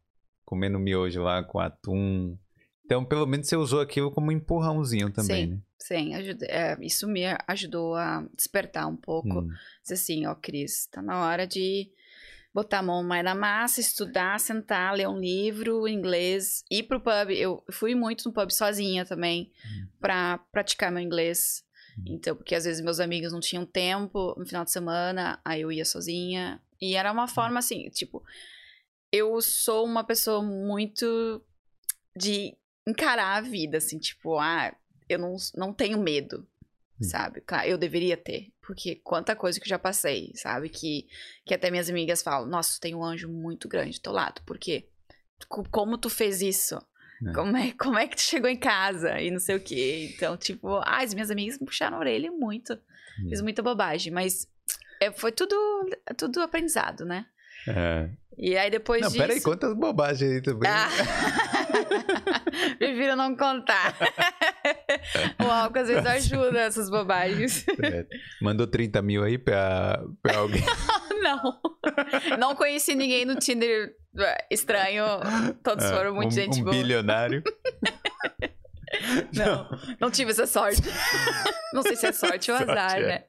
[0.44, 2.38] comendo miojo lá com atum,
[2.84, 5.52] então pelo menos você usou aquilo como um empurrãozinho também, sim.
[5.52, 5.60] né?
[5.80, 9.40] Sim, ajuda, é, isso me ajudou a despertar um pouco.
[9.40, 9.48] Hum.
[9.82, 11.90] Dizer assim, ó, Cris, tá na hora de
[12.54, 17.30] botar a mão mais na massa, estudar, sentar, ler um livro inglês, ir pro pub.
[17.30, 19.88] Eu fui muito no pub sozinha também, hum.
[20.00, 21.64] pra praticar meu inglês.
[21.98, 22.04] Hum.
[22.08, 25.72] Então, porque às vezes meus amigos não tinham tempo no final de semana, aí eu
[25.72, 26.62] ia sozinha.
[26.82, 27.30] E era uma hum.
[27.30, 28.24] forma assim, tipo,
[29.12, 31.44] eu sou uma pessoa muito
[32.16, 32.56] de
[32.88, 34.76] encarar a vida, assim, tipo, ah,
[35.08, 36.46] eu não, não tenho medo,
[37.00, 37.04] hum.
[37.04, 37.40] sabe?
[37.42, 40.70] Claro, eu deveria ter, porque quanta coisa que eu já passei, sabe?
[40.70, 41.06] Que,
[41.46, 44.58] que até minhas amigas falam, nossa, tem um anjo muito grande do teu lado, por
[44.58, 44.88] quê?
[45.70, 46.82] Como tu fez isso?
[47.28, 47.34] É.
[47.34, 49.20] Como, é, como é que tu chegou em casa?
[49.20, 50.14] E não sei o quê.
[50.16, 52.72] Então, tipo, ah, as minhas amigas me puxaram a orelha muito.
[52.72, 53.30] É.
[53.30, 54.48] Fiz muita bobagem, mas
[55.02, 55.54] é, foi tudo,
[56.18, 57.26] tudo aprendizado, né?
[57.68, 58.10] É.
[58.38, 59.22] E aí depois não, disso...
[59.22, 60.72] Peraí, quantas bobagens aí também.
[60.72, 60.88] Ah.
[62.78, 63.96] Prefiro não contar.
[65.40, 67.66] o álcool às vezes ajuda essas bobagens.
[67.84, 68.06] É.
[68.42, 70.64] Mandou 30 mil aí pra, pra alguém?
[71.22, 71.60] não.
[72.40, 73.96] Não conheci ninguém no Tinder
[74.50, 75.06] estranho.
[75.64, 76.76] Todos é, foram muito um, gente um boa.
[76.76, 77.44] Bilionário.
[79.34, 80.82] Não, não tive essa sorte.
[81.74, 83.08] Não sei se é sorte ou azar, é.
[83.08, 83.24] né?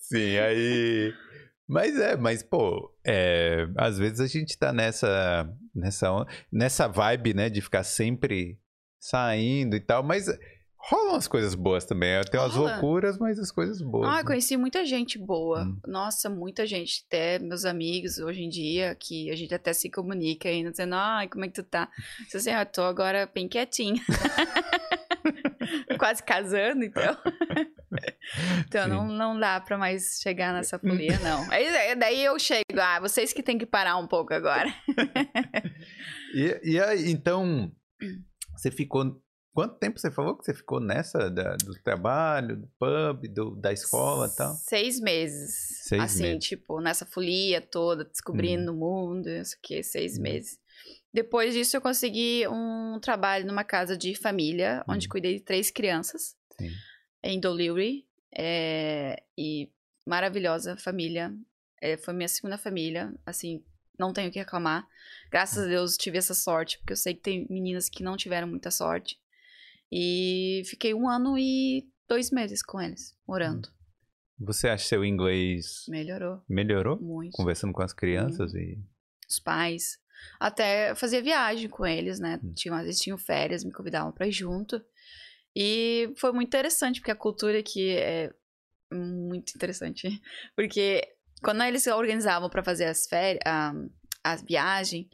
[0.00, 1.12] Sim, aí.
[1.68, 7.48] Mas é, mas pô, é, às vezes a gente tá nessa, nessa, nessa vibe, né,
[7.48, 8.58] de ficar sempre
[8.98, 10.26] saindo e tal, mas
[10.76, 12.20] rolam as coisas boas também.
[12.30, 12.72] Tem umas Rola.
[12.72, 14.08] loucuras, mas as coisas boas.
[14.08, 14.20] Ah, né?
[14.20, 15.62] eu conheci muita gente boa.
[15.62, 15.78] Hum.
[15.86, 17.04] Nossa, muita gente.
[17.06, 21.28] Até meus amigos hoje em dia, que a gente até se comunica ainda, dizendo, ai,
[21.28, 21.88] como é que tu tá?
[22.24, 24.00] Disse assim, ah, eu tô agora bem quietinha.
[25.98, 27.16] Quase casando, então.
[28.66, 31.50] Então não, não dá pra mais chegar nessa folia, não.
[31.50, 34.72] Aí, daí eu chego, ah, vocês que tem que parar um pouco agora.
[36.34, 37.72] E, e aí, então,
[38.56, 39.20] você ficou.
[39.52, 43.72] Quanto tempo você falou que você ficou nessa da- do trabalho, do pub, do- da
[43.72, 44.54] escola e tal?
[44.54, 45.82] Seis meses.
[45.88, 46.36] Seis assim, meses.
[46.36, 46.38] Hum.
[46.38, 50.22] tipo, nessa folia toda, descobrindo o mundo, isso que, seis Uhum.
[50.22, 50.56] meses.
[51.12, 55.10] Depois disso, eu consegui um trabalho numa casa de família, onde Uhum.
[55.10, 56.70] cuidei de três crianças, Sim.
[57.22, 58.06] Em Doliry.
[58.32, 59.70] é, e
[60.06, 61.34] maravilhosa família.
[61.80, 63.64] É, foi minha segunda família, assim,
[63.98, 64.86] não tenho o que reclamar.
[65.30, 68.46] Graças a Deus tive essa sorte, porque eu sei que tem meninas que não tiveram
[68.46, 69.18] muita sorte.
[69.90, 73.68] E fiquei um ano e dois meses com eles, morando.
[74.38, 76.98] Você acha seu inglês Melhorou melhorou?
[77.00, 77.32] muito.
[77.32, 78.78] Conversando com as crianças e.
[79.28, 79.98] Os pais.
[80.38, 82.38] Até fazia viagem com eles, né?
[82.42, 82.52] Hum.
[82.54, 84.82] Tinham, às vezes tinham férias, me convidavam pra ir junto.
[85.54, 88.32] E foi muito interessante, porque a cultura aqui é
[88.92, 90.08] muito interessante.
[90.54, 91.00] Porque
[91.42, 93.72] quando eles se organizavam pra fazer as férias, a,
[94.24, 95.08] a viagem,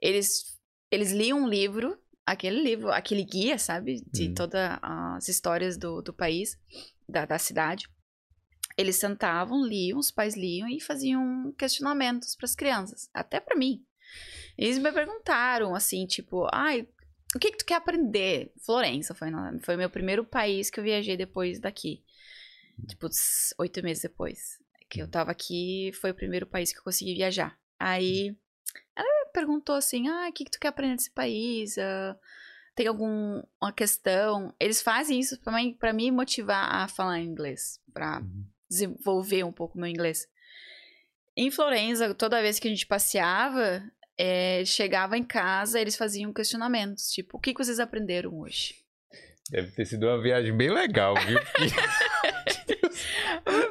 [0.00, 0.58] eles,
[0.90, 4.02] eles liam um livro, aquele livro, aquele guia, sabe?
[4.12, 4.34] De Hum.
[4.34, 6.58] todas as histórias do, do país,
[7.08, 7.88] da, da cidade.
[8.76, 13.84] Eles sentavam, liam, os pais liam e faziam questionamentos para as crianças, até para mim.
[14.56, 16.86] Eles me perguntaram assim, tipo, ai,
[17.34, 18.52] o que que tu quer aprender?
[18.64, 22.02] Florença foi, na- foi meu primeiro país que eu viajei depois daqui.
[22.88, 23.08] Tipo,
[23.58, 27.56] oito meses depois que eu tava aqui, foi o primeiro país que eu consegui viajar.
[27.78, 28.36] Aí
[28.96, 31.78] ela perguntou assim, ah, o que que tu quer aprender desse país?
[31.78, 32.18] Ah,
[32.74, 34.52] tem alguma questão?
[34.58, 38.44] Eles fazem isso pra mim, pra me motivar a falar inglês, pra Uhum.
[38.68, 40.26] desenvolver um pouco meu inglês.
[41.36, 43.82] Em Florença, toda vez que a gente passeava,
[44.22, 48.74] é, chegava em casa, eles faziam questionamentos, tipo, o que, que vocês aprenderam hoje?
[49.50, 51.38] Deve ter sido uma viagem bem legal, viu?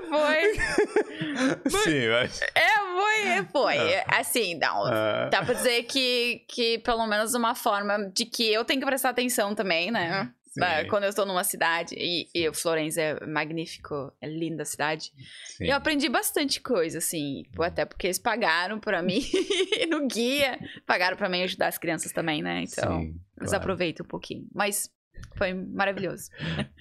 [0.09, 0.53] Foi,
[1.83, 2.41] Sim, mas.
[2.41, 3.77] é, foi, é, foi.
[3.77, 8.51] É, Assim, não, Ah, dá pra dizer que, que pelo menos uma forma de que
[8.51, 10.31] eu tenho que prestar atenção também, né?
[10.59, 14.65] Sim, Ah, Quando eu estou numa cidade, e, e Florença é magnífico, é linda a
[14.65, 15.11] cidade.
[15.45, 15.65] sim.
[15.65, 19.21] Eu aprendi bastante coisa, assim, até porque eles pagaram pra mim
[19.89, 22.63] no guia, pagaram pra mim ajudar as crianças também, né?
[22.63, 23.55] Então, Sim, claro.
[23.57, 24.47] aproveitam um pouquinho.
[24.53, 24.89] Mas
[25.37, 26.29] foi maravilhoso.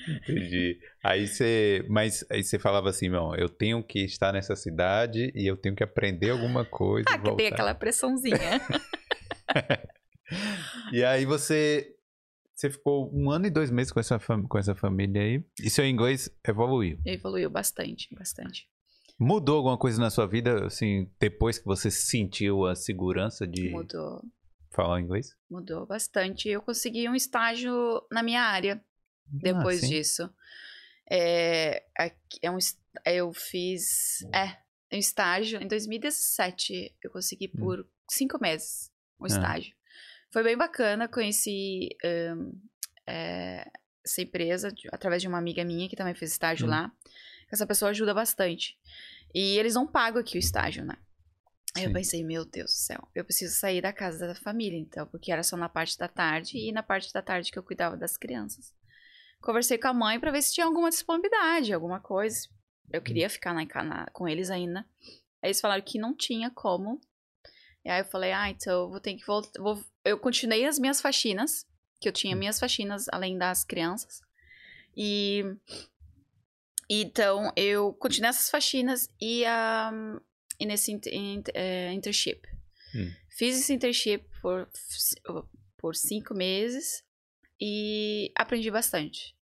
[0.09, 0.79] Entendi.
[1.03, 1.85] Aí você.
[1.89, 5.75] Mas aí você falava assim, não, eu tenho que estar nessa cidade e eu tenho
[5.75, 7.09] que aprender alguma coisa.
[7.11, 8.37] Ah, que tem aquela pressãozinha.
[10.93, 11.95] E aí você.
[12.59, 15.45] Você ficou um ano e dois meses com essa, com essa família aí.
[15.63, 16.99] E seu inglês evoluiu.
[17.07, 18.69] Evoluiu bastante, bastante.
[19.17, 24.25] Mudou alguma coisa na sua vida, assim, depois que você sentiu a segurança de Mudou,
[24.73, 25.37] falar inglês?
[25.49, 26.49] mudou bastante.
[26.49, 27.73] Eu consegui um estágio
[28.11, 28.85] na minha área
[29.25, 30.29] depois Ah, disso.
[31.09, 31.85] É,
[32.43, 32.59] é um,
[33.07, 34.25] eu fiz.
[34.35, 34.57] É,
[34.93, 35.63] um estágio.
[35.63, 37.61] Em 2017, eu consegui Hum.
[37.61, 38.91] por cinco meses
[39.21, 39.29] um Ah.
[40.31, 42.53] Foi bem bacana, conheci ahn,
[43.07, 43.71] é,
[44.05, 46.71] essa empresa através de uma amiga minha que também fez estágio Hum.
[46.71, 46.93] lá.
[47.51, 48.79] Essa pessoa ajuda bastante.
[49.35, 50.97] E eles não pagam aqui o estágio, né?
[51.77, 55.07] Aí eu pensei, meu Deus do céu, eu preciso sair da casa da família, então,
[55.07, 57.97] porque era só na parte da tarde e na parte da tarde que eu cuidava
[57.97, 58.75] das crianças.
[59.41, 62.49] Conversei com a mãe pra ver se tinha alguma disponibilidade, alguma coisa.
[62.91, 64.81] Eu queria ficar na, na- com eles ainda.
[65.41, 67.01] Aí eles falaram que não tinha como.
[67.89, 69.59] E aí eu falei, ah, então eu vou ter que voltar.
[69.59, 69.83] Vou...
[70.05, 71.67] Eu continuei as minhas faxinas,
[71.99, 74.21] que eu tinha minhas faxinas além das crianças.
[74.95, 75.43] E
[76.87, 79.43] então eu continuei essas faxinas e,
[79.91, 80.21] um,
[80.61, 82.47] e nesse inter- inter- eh, internship.
[82.95, 83.11] Hum.
[83.31, 84.69] Fiz esse internship por,
[85.79, 87.03] por cinco meses
[87.59, 89.35] e aprendi bastante.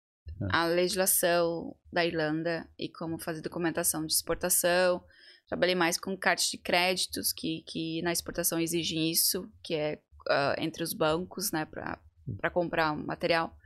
[0.51, 5.03] A legislação da Irlanda e como fazer documentação de exportação.
[5.49, 10.57] Trabalhei mais com cartas de créditos, que, que na exportação exigem isso, que é ah,
[10.59, 13.57] entre os bancos, né, para comprar um material.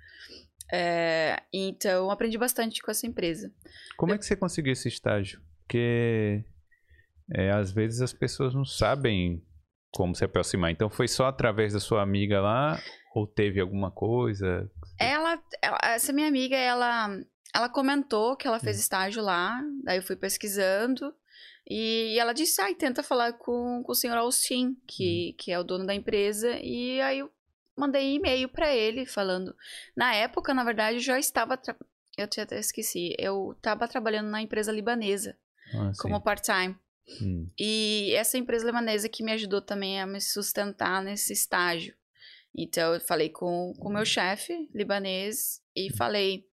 [0.73, 3.53] É, então, aprendi bastante com essa empresa.
[3.97, 5.41] Como é que você conseguiu esse estágio?
[5.63, 6.45] Porque
[7.33, 9.43] é, às vezes as pessoas não sabem
[9.91, 10.71] como se aproximar.
[10.71, 12.81] Então foi só através da sua amiga lá
[13.15, 14.71] ou teve alguma coisa?
[14.99, 17.09] Ela, ela- essa minha amiga, ela,
[17.55, 18.81] ela comentou que ela fez Hum.
[18.81, 21.13] estágio lá, daí eu fui pesquisando,
[21.69, 25.65] e ela disse, ai, tenta falar com, com o senhor Austin, que, que é o
[25.65, 27.31] dono da empresa, e aí eu
[27.77, 29.57] mandei e-mail para ele falando.
[29.97, 31.57] Na época, na verdade, eu já estava.
[31.57, 31.77] Tra...
[32.19, 33.15] Eu até esqueci.
[33.19, 35.39] Eu estava trabalhando na empresa libanesa
[35.73, 36.77] Ah, como part-time.
[37.23, 37.49] Hum.
[37.59, 41.95] E essa empresa libanesa que me ajudou também a me sustentar nesse estágio.
[42.55, 46.50] Então, eu falei com o meu chefe libanês e falei: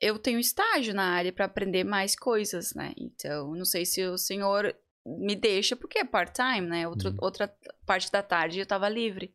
[0.00, 2.92] eu tenho estágio na área para aprender mais coisas, né?
[2.96, 6.88] Então, não sei se o senhor me deixa, porque é part-time, né?
[6.88, 7.16] Outro, Uhum.
[7.20, 9.34] Outra parte da tarde eu estava livre.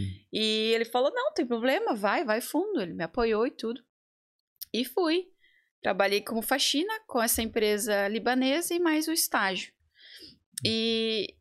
[0.00, 0.20] Uhum.
[0.32, 2.80] E ele falou: não, tem problema, vai, vai fundo.
[2.80, 3.84] Ele me apoiou e tudo.
[4.72, 5.28] E fui.
[5.82, 9.72] Trabalhei como faxina com essa empresa libanesa e mais o estágio.
[10.64, 11.36] E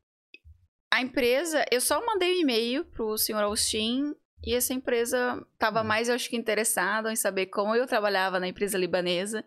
[0.91, 4.13] a empresa, eu só mandei um e-mail pro senhor Austin
[4.45, 5.85] e essa empresa estava Hum.
[5.85, 9.43] mais, eu acho que, interessada em saber como eu trabalhava na empresa libanesa,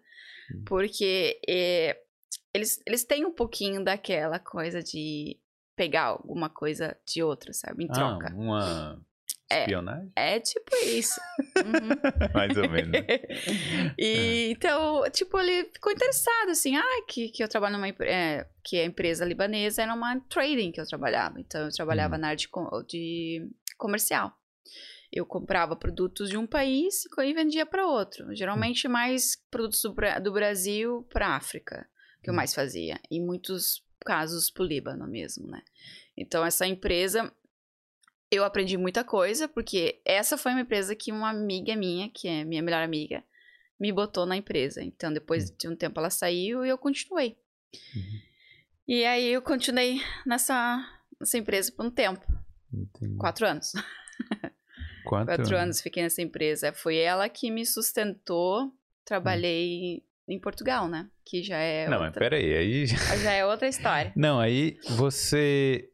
[0.53, 0.63] Hum.
[0.67, 1.99] porque é,
[2.55, 5.39] eles, eles têm um pouquinho daquela coisa de
[5.77, 7.85] pegar alguma coisa de outra, sabe?
[7.85, 8.31] Em troca.
[8.33, 9.01] Ah, uma
[9.51, 9.61] É.
[9.61, 10.11] espionagem?
[10.17, 11.21] É tipo isso.
[11.57, 11.89] Uhum.
[12.35, 12.93] Mais ou menos.
[13.99, 18.79] e então, tipo, ele ficou interessado, assim, ah, que, que eu trabalho numa empresa, que
[18.81, 21.41] a empresa libanesa era uma trading que eu trabalhava.
[21.41, 22.19] Então, eu trabalhava Hum.
[22.19, 22.49] na área de,
[22.89, 24.33] de comercial.
[25.13, 28.35] Eu comprava produtos de um país e e vendia para outro.
[28.35, 31.89] Geralmente mais produtos do, do Brasil para África,
[32.23, 32.37] que eu Hum.
[32.37, 33.01] mais fazia.
[33.11, 35.63] Em muitos casos pro Líbano mesmo, né?
[36.17, 37.33] Então, essa empresa
[38.31, 42.45] eu aprendi muita coisa, porque essa foi uma empresa que uma amiga minha, que é
[42.45, 43.25] minha melhor amiga,
[43.81, 44.83] me botou na empresa.
[44.83, 47.39] Então, depois de um tempo ela saiu e eu continuei.
[47.95, 48.21] Uhum.
[48.87, 50.85] E aí eu continuei nessa,
[51.21, 52.27] nessa empresa por um tempo,
[52.73, 53.17] Entendi.
[53.17, 53.73] quatro anos.
[55.09, 56.73] Quatro, Quatro anos fiquei nessa empresa.
[56.73, 58.71] Foi ela que me sustentou.
[59.05, 61.09] Trabalhei em Portugal, né?
[61.25, 62.87] Que já é Não, mas outra, peraí, aí...
[62.87, 62.97] já
[63.33, 64.13] é outra história.
[64.15, 65.89] Não, aí você...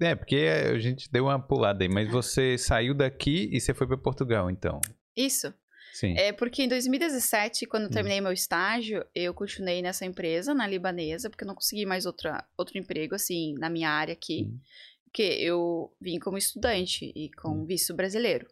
[0.00, 0.36] É, porque
[0.74, 4.50] a gente deu uma pulada aí, mas você saiu daqui e você foi para Portugal,
[4.50, 4.80] então.
[5.16, 5.54] Isso.
[5.94, 6.14] Sim.
[6.18, 7.92] É porque em 2017, quando eu Hum.
[7.92, 12.44] terminei meu estágio, eu continuei nessa empresa, na libanesa, porque eu não consegui mais outra,
[12.58, 14.42] outro emprego, assim, na minha área aqui.
[14.50, 14.58] Hum.
[15.04, 17.64] Porque eu vim como estudante e com Hum.
[17.64, 18.46] visto brasileiro.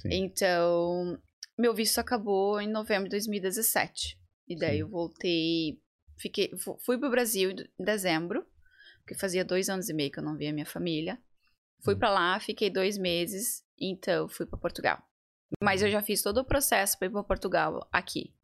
[0.00, 0.08] Sim.
[0.12, 1.18] Então,
[1.58, 4.18] meu visto acabou em novembro de 2017.
[4.48, 4.80] E daí Sim.
[4.82, 5.78] eu voltei,
[6.18, 8.46] fiquei, fu- fui pro Brasil em dezembro,
[9.00, 11.18] porque fazia dois anos e meio que eu não via minha família.
[11.84, 11.98] Fui Hum.
[11.98, 15.02] pra lá, fiquei dois meses, então fui pra Portugal.
[15.62, 18.34] Mas eu já fiz todo o processo pra ir pra Portugal aqui.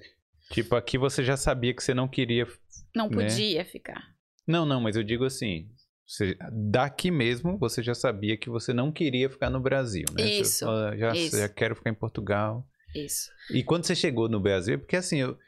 [0.50, 2.46] Tipo, aqui você já sabia que você não queria...
[2.94, 3.16] Não Né?
[3.28, 4.02] podia ficar.
[4.46, 5.68] Não, não, mas eu digo assim...
[6.12, 6.36] Você,
[6.70, 10.24] daqui mesmo, você já sabia que você não queria ficar no Brasil, né?
[10.30, 11.38] Você Isso, fala, já, isso.
[11.38, 12.68] já quero ficar em Portugal.
[12.94, 13.30] Isso.
[13.50, 15.38] E quando você chegou no Brasil, porque assim, eu,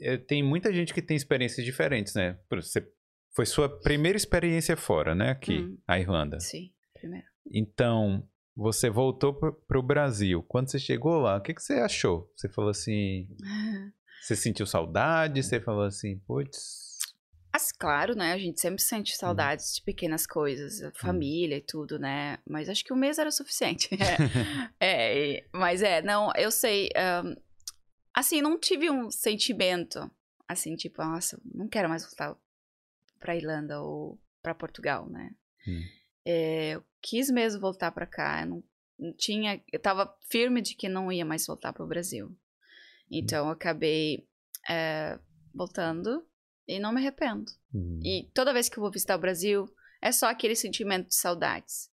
[0.00, 2.36] eu- tem muita gente que tem experiências diferentes, né?
[2.50, 2.84] Você,
[3.36, 5.30] foi sua primeira experiência fora, né?
[5.30, 5.78] Aqui, Hum.
[5.86, 6.40] a Irlanda.
[6.40, 7.26] Sim, primeiro.
[7.52, 10.42] Então, você voltou para o Brasil.
[10.42, 12.28] Quando você chegou lá, o que, que você achou?
[12.36, 13.28] Você falou assim.
[14.22, 15.42] Você sentiu saudade?
[15.42, 16.89] Você falou assim, putz.
[17.52, 18.32] Mas claro, né?
[18.32, 22.38] A gente sempre sente saudades de pequenas coisas, família e tudo, né?
[22.48, 23.88] Mas acho que um mês era o suficiente.
[24.78, 26.90] é, e- mas é, não, eu sei.
[26.96, 27.34] ahn,
[28.14, 30.10] assim, não tive um sentimento
[30.46, 32.36] assim, tipo, nossa, não quero mais voltar
[33.20, 35.30] pra Irlanda ou pra Portugal, né?
[35.66, 35.82] Hum.
[36.24, 38.42] É, eu quis mesmo voltar pra cá.
[38.42, 38.64] eu Não,
[38.98, 39.62] não tinha.
[39.72, 42.36] Eu tava firme de que não ia mais voltar pro Brasil.
[43.10, 44.26] Então eu acabei
[44.68, 45.18] é,
[45.54, 46.24] voltando
[46.70, 47.50] e não me arrependo.
[47.74, 49.68] hum, E toda vez que eu vou visitar o Brasil,
[50.00, 51.90] é só aquele sentimento de saudades.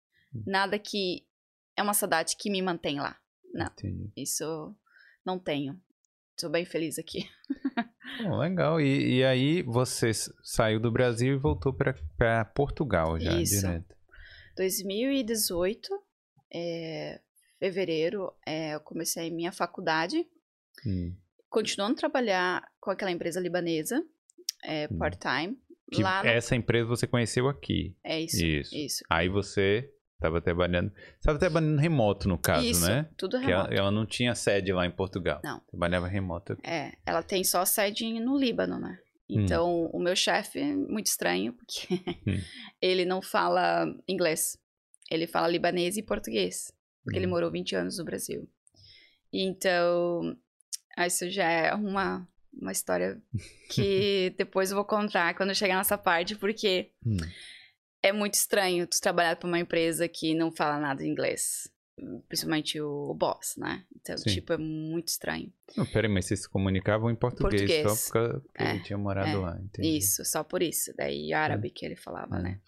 [0.46, 1.26] Nada que
[1.76, 3.18] é uma saudade que me mantém lá.
[3.52, 4.12] Não, entendi.
[4.16, 4.74] isso
[5.26, 5.80] não tenho.
[6.38, 7.28] Sou bem feliz aqui.
[8.22, 8.80] Bom, legal.
[8.80, 13.60] E, e aí você saiu do Brasil e voltou para Portugal já, Isso.
[13.60, 13.94] direto.
[14.56, 15.88] 2018,
[16.52, 17.20] é,
[17.58, 20.26] fevereiro, é, eu comecei minha faculdade,
[20.86, 21.14] Hum.
[21.48, 24.02] continuando a trabalhar com aquela empresa libanesa,
[24.64, 24.98] é, Hum.
[24.98, 25.58] part-time.
[25.98, 27.96] Lá no- essa empresa você conheceu aqui.
[28.04, 28.74] É isso, Isso.
[28.76, 29.04] isso.
[29.10, 30.92] Aí você estava trabalhando.
[31.18, 33.08] Estava trabalhando remoto, no caso, isso, né?
[33.16, 33.74] tudo Que ela, remoto.
[33.74, 35.40] ela não tinha sede lá em Portugal.
[35.42, 35.58] Não.
[35.68, 36.52] Trabalhava remoto.
[36.52, 36.62] aqui.
[36.64, 38.98] É, ela tem só sede no Líbano, né?
[39.28, 39.40] Hum.
[39.40, 41.94] Então, o meu chefe é muito estranho, porque
[42.26, 42.38] Hum.
[42.80, 44.56] ele não fala inglês.
[45.10, 46.70] Ele fala libanês e português,
[47.02, 47.30] porque ele Hum.
[47.30, 48.48] morou 20 anos no Brasil.
[49.32, 50.36] Então,
[51.06, 53.20] isso já é uma, uma história
[53.70, 57.16] que depois eu vou contar quando chegar nessa parte, porque Hum.
[58.02, 61.68] é muito estranho tu trabalhar para uma empresa que não fala nada inglês.
[62.28, 63.84] Principalmente o boss, né?
[63.94, 64.30] Então, Sim.
[64.30, 65.52] tipo, é muito estranho.
[65.76, 68.00] Não, peraí, mas vocês se comunicavam em português, Português.
[68.00, 69.98] só porque, É, ele tinha morado é, lá, entendi.
[69.98, 70.94] Isso, só por isso.
[70.96, 72.42] Daí árabe que ele falava, Hum.
[72.42, 72.60] né?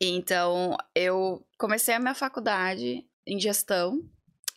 [0.00, 4.02] Então, eu comecei a minha faculdade em gestão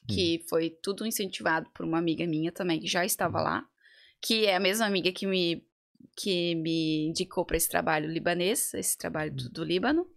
[0.07, 3.67] que foi tudo incentivado por uma amiga minha também, que já estava lá,
[4.21, 5.65] que é a mesma amiga que me,
[6.15, 10.07] que me indicou para esse trabalho libanês, esse trabalho do, do Líbano.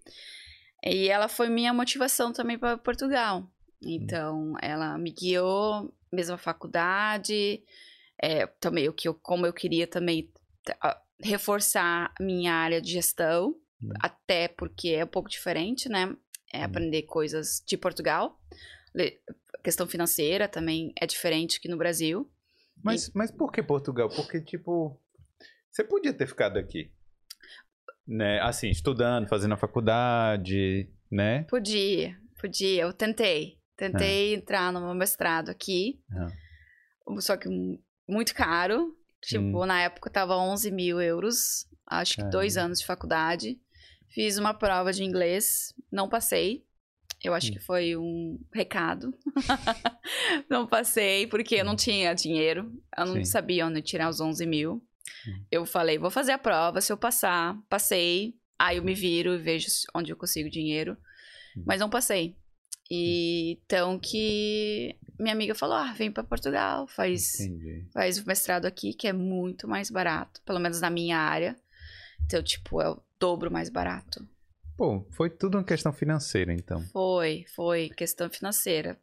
[0.85, 3.51] E ela foi minha motivação também para Portugal.
[3.83, 7.63] Então, ela me guiou, mesma faculdade,
[8.21, 10.31] é, também o que eu, como eu queria também
[11.21, 13.91] reforçar minha área de gestão, hum.
[14.01, 16.15] até porque é um pouco diferente, né?
[16.53, 18.41] É aprender coisas de Portugal.
[19.63, 22.29] Questão financeira também é diferente que no Brasil.
[22.83, 23.13] Mas, e...
[23.15, 24.09] mas por que Portugal?
[24.09, 25.01] Porque, tipo,
[25.71, 26.91] você podia ter ficado aqui.
[28.07, 28.41] Né?
[28.41, 31.45] Assim, estudando, fazendo a faculdade, né?
[31.45, 32.83] Podia, podia.
[32.83, 33.59] Eu tentei.
[33.77, 34.37] Tentei ah.
[34.37, 36.01] entrar no meu mestrado aqui.
[36.13, 37.21] Ah.
[37.21, 37.49] Só que
[38.09, 38.97] muito caro.
[39.21, 39.67] Tipo, hum.
[39.67, 41.69] na época tava 11 mil euros.
[41.87, 43.61] Acho que dois anos de faculdade.
[44.09, 46.67] Fiz uma prova de inglês, não passei.
[47.23, 47.55] Eu acho hum.
[47.55, 49.13] que foi um recado.
[50.49, 51.77] não passei, porque eu não hum.
[51.77, 52.73] tinha dinheiro.
[52.97, 53.25] Eu não Sim.
[53.25, 54.83] sabia onde tirar os 11 mil.
[55.27, 55.45] Hum.
[55.51, 56.81] Eu falei, vou fazer a prova.
[56.81, 58.35] Se eu passar, passei.
[58.59, 60.97] Aí eu me viro e vejo onde eu consigo dinheiro.
[61.57, 61.65] Hum.
[61.67, 62.37] Mas não passei.
[62.91, 67.37] E então que minha amiga falou: ah, vem para Portugal, faz,
[67.93, 71.57] faz o mestrado aqui, que é muito mais barato, pelo menos na minha área.
[72.25, 74.27] Então, tipo, é o dobro mais barato.
[74.79, 76.81] Pô, foi tudo uma questão financeira, então.
[76.93, 78.97] Foi, foi questão financeira.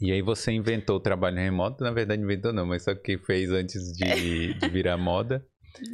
[0.00, 3.50] E aí você inventou o trabalho remoto, na verdade inventou não, mas só que fez
[3.50, 5.44] antes de, de virar moda.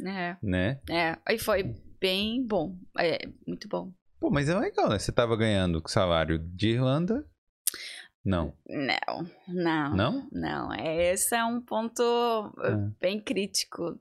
[0.05, 0.37] É.
[0.43, 0.79] Né?
[0.87, 3.91] É, aí foi bem bom, é, muito bom.
[4.19, 4.99] Pô, mas é legal, né?
[4.99, 7.27] Você tava ganhando salário de Irlanda?
[8.23, 8.53] Não.
[8.67, 9.95] Não, não.
[9.95, 10.29] Não?
[10.31, 10.73] Não.
[10.75, 12.03] Esse é um ponto
[12.63, 12.91] é.
[13.01, 13.99] bem crítico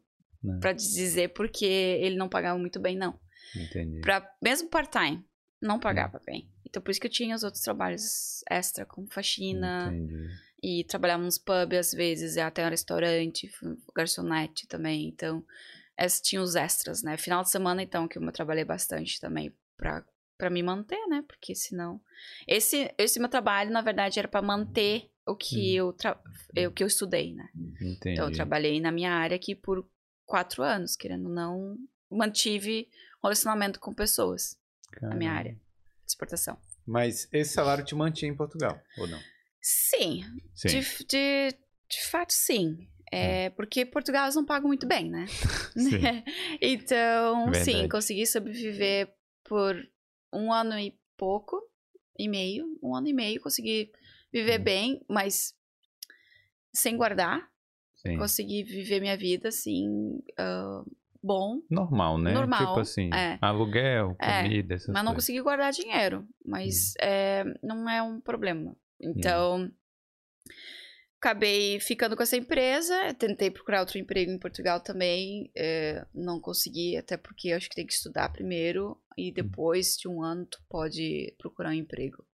[0.61, 3.19] para dizer porque ele não pagava muito bem, não.
[3.57, 4.01] Entendi.
[4.01, 5.25] Pra, mesmo part-time,
[5.61, 6.25] não pagava hum.
[6.27, 6.51] bem.
[6.67, 9.93] Então por isso que eu tinha os outros trabalhos extra, como faxina.
[9.93, 10.29] Entendi.
[10.63, 13.51] E trabalhava nos pubs às vezes, até um restaurante,
[13.95, 15.09] garçonete também.
[15.09, 15.45] Então,
[15.99, 17.19] esses tinha os extras, né?
[17.19, 20.05] Final de semana, então, que eu trabalhei bastante também para
[20.37, 21.23] para me manter, né?
[21.29, 22.01] Porque senão
[22.47, 25.87] esse esse meu trabalho na verdade era para manter o que hum.
[25.87, 26.21] eu, tra...
[26.67, 27.49] o que eu estudei, né?
[27.81, 28.15] Entendi.
[28.15, 29.89] Então eu trabalhei na minha área aqui por
[30.27, 31.77] quatro anos, querendo não
[32.11, 32.89] mantive
[33.25, 34.57] relacionamento com pessoas
[34.93, 35.15] Caramba.
[35.15, 35.61] na minha área de
[36.07, 36.59] exportação.
[36.87, 39.21] Mas esse salário te mantinha em Portugal ou não?
[39.61, 40.23] Sim,
[40.55, 40.69] sim.
[40.69, 41.59] De, de,
[41.89, 42.89] de fato sim.
[43.11, 43.53] É, hum.
[43.57, 45.27] Porque Portugal eles não pagam muito bem, né?
[46.61, 47.65] então, Verdade.
[47.65, 49.77] sim, consegui sobreviver por
[50.33, 51.63] um ano e pouco,
[52.19, 53.91] e meio, um ano e meio, consegui
[54.33, 54.65] viver hum.
[54.65, 55.55] bem, mas
[56.73, 57.49] sem guardar.
[57.95, 58.19] Sim.
[58.19, 61.61] Consegui viver minha vida, assim, uh, bom.
[61.71, 62.33] Normal, né?
[62.33, 62.67] Normal.
[62.67, 63.39] Tipo assim, é.
[63.41, 67.05] aluguel, é, comida, é, essas Mas não consegui guardar dinheiro, mas hum.
[67.05, 68.71] é, não é um problema.
[68.71, 68.77] Hum.
[69.17, 69.71] Então, hum
[71.25, 76.99] acabei ficando com essa empresa, tentei procurar outro emprego em Portugal também, é, não consegui,
[76.99, 79.33] até porque acho que tem que estudar primeiro e hum.
[79.35, 82.27] depois de um ano tu pode procurar um emprego.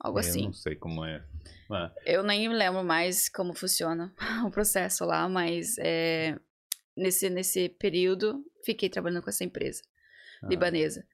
[0.00, 0.40] Algo eu assim.
[0.40, 1.22] Eu não sei como é.
[1.70, 1.92] Ah.
[2.06, 4.14] Eu nem me lembro mais como funciona
[4.46, 6.38] o processo lá, mas é,
[6.96, 9.82] nesse, nesse período fiquei trabalhando com essa empresa
[10.42, 10.48] ah.
[10.48, 11.06] libanesa.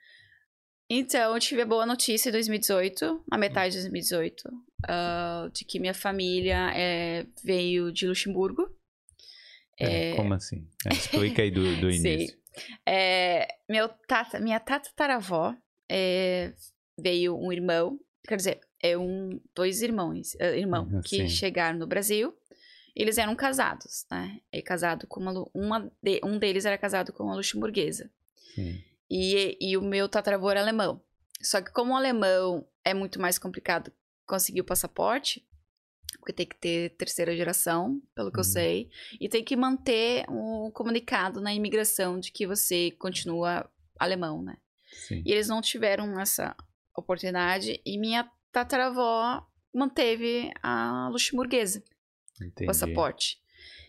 [0.89, 5.81] Então, eu tive a boa notícia em 2018, na metade de 2018, uh, de que
[5.81, 8.71] minha família é, veio de Luxemburgo.
[9.81, 10.15] É, é...
[10.17, 10.69] Como assim?
[10.87, 12.39] É, explica aí do, do início.
[12.87, 15.55] É, meu tata, minha tataravó
[16.99, 22.33] veio um irmão, quer dizer, é um, dois irmãos, irmão uhum, que chegaram no Brasil.
[22.97, 24.41] Eles eram casados, né?
[24.51, 28.11] E casado com uma, uma de, um deles era casado com uma luxemburguesa.
[28.55, 28.83] Sim.
[29.11, 31.03] E, e o meu tataravô era alemão.
[31.43, 33.93] Só que como o alemão é muito mais complicado
[34.27, 35.47] conseguir o passaporte,
[36.19, 38.41] porque tem que ter terceira geração, pelo que uhum.
[38.41, 44.43] eu sei, e tem que manter um comunicado na imigração de que você continua alemão,
[44.43, 44.57] né?
[44.91, 45.23] Sim.
[45.25, 46.57] E eles não tiveram essa
[46.97, 51.85] oportunidade e minha tataravó manteve a luxemburguesa,
[52.41, 52.67] Entendi.
[52.67, 53.39] passaporte.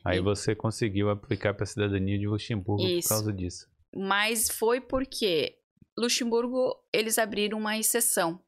[0.04, 0.22] Aí e...
[0.22, 3.08] você conseguiu aplicar para a cidadania de Luxemburgo Isso.
[3.08, 3.68] por causa disso.
[3.96, 5.58] Mas foi porque
[5.98, 8.42] Luxemburgo, eles abriram uma exceção.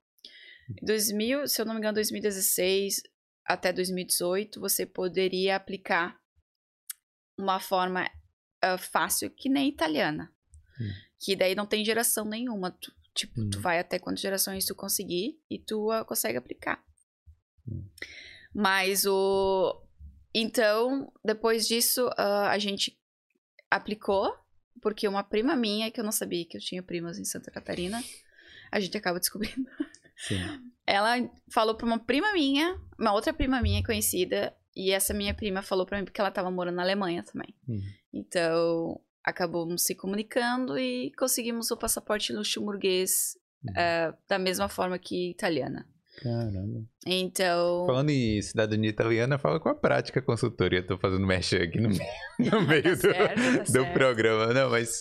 [0.83, 3.01] 2000, se eu não me engano, 2016
[3.43, 6.19] até 2018, você poderia aplicar
[7.35, 8.05] uma forma
[8.63, 10.31] uh, fácil que nem italiana.
[10.79, 10.91] Hum.
[11.19, 12.71] Que daí não tem geração nenhuma.
[12.71, 13.49] Tu, tipo, hum.
[13.49, 16.83] tu vai até quantas gerações tu conseguir e tu uh, consegue aplicar.
[17.67, 17.83] Hum.
[18.53, 19.81] Mas o...
[20.39, 22.97] Então, depois disso, uh, a gente
[23.69, 24.33] aplicou
[24.81, 28.01] porque uma prima minha, que eu não sabia que eu tinha primas em Santa Catarina,
[28.71, 29.69] a gente acaba descobrindo.
[30.15, 30.37] Sim.
[30.85, 31.15] ela
[31.51, 35.85] falou pra uma prima minha, uma outra prima minha conhecida, e essa minha prima falou
[35.85, 37.53] pra mim porque ela tava morando na Alemanha também.
[37.67, 37.81] Hum.
[38.13, 43.37] Então, acabamos se comunicando e conseguimos o passaporte luxemburguês
[43.75, 45.87] eh, da mesma forma que italiana.
[46.21, 46.83] Caramba.
[47.05, 50.85] Então, Falando em cidadania italiana, fala com a prática consultoria.
[50.85, 52.01] Tô fazendo merchan aqui no meio,
[52.51, 53.93] no meio tá do, certo, tá do certo.
[53.93, 54.53] programa.
[54.53, 54.99] Não, mas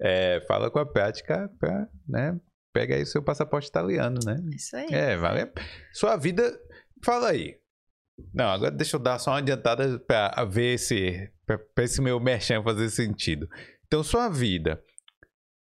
[0.00, 2.38] é, fala com a prática pra, né?
[2.72, 4.36] Pega aí o seu passaporte italiano, né?
[4.54, 4.86] Isso aí.
[4.92, 5.42] É, vale.
[5.42, 5.52] a-
[5.92, 6.58] Sua vida.
[7.04, 7.56] Fala aí.
[8.32, 11.28] Não, agora deixa eu dar só uma adiantada pra ver se.
[11.44, 13.48] pra, pra esse meu merchan fazer sentido.
[13.86, 14.82] Então, sua vida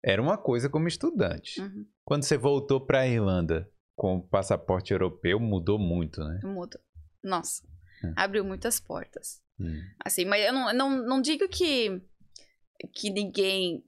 [0.03, 1.59] era uma coisa como estudante.
[1.61, 6.39] Uhum, Quando você voltou pra Irlanda com o passaporte europeu, mudou muito, né?
[6.43, 6.79] muda.
[7.23, 7.63] Nossa,
[8.03, 8.13] Hum.
[8.15, 9.41] abriu muitas portas.
[9.59, 9.81] Hum.
[10.03, 12.01] Assim, mas eu não, não, não digo que,
[12.93, 13.83] que ninguém.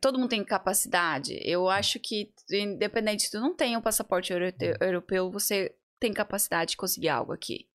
[0.00, 1.38] Todo mundo tem capacidade.
[1.42, 6.70] Eu acho que, independente se tu não tem o passaporte eurote- europeu, você tem capacidade
[6.72, 7.68] de conseguir algo aqui.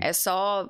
[0.00, 0.68] É só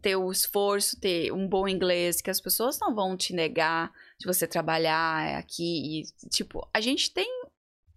[0.00, 4.26] ter o esforço, ter um bom inglês, que as pessoas não vão te negar de
[4.26, 6.00] você trabalhar aqui.
[6.00, 7.28] E, tipo, a gente tem.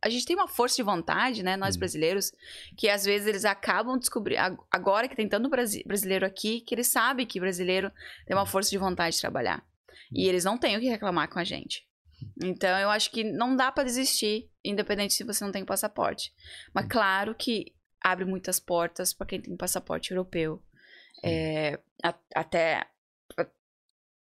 [0.07, 1.57] A gente tem uma força de vontade, né?
[1.57, 1.79] Nós Hum.
[1.79, 2.31] brasileiros,
[2.77, 4.57] que às vezes eles acabam descobrindo.
[4.71, 7.91] Agora que tem tanto brasi- brasileiro aqui, que eles sabem que brasileiro
[8.25, 9.65] tem uma força de vontade de trabalhar.
[10.11, 11.85] E eles não têm o que reclamar com a gente.
[12.41, 16.33] Então, eu acho que não dá pra desistir, independente se você não tem passaporte.
[16.73, 20.63] Mas claro que abre muitas portas pra quem tem passaporte europeu.
[21.23, 22.87] É, a- até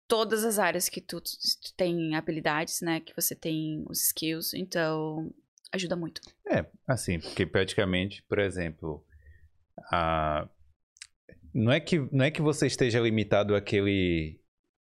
[0.07, 3.01] todas as áreas que tu, tu tem habilidades, né?
[3.01, 4.55] Que você tem os skills.
[4.55, 5.33] Então,
[5.75, 6.21] ajuda muito.
[6.51, 9.05] É, assim, porque praticamente, por exemplo,
[9.93, 10.49] a...
[11.53, 14.41] não, é que, não é que você esteja limitado àquele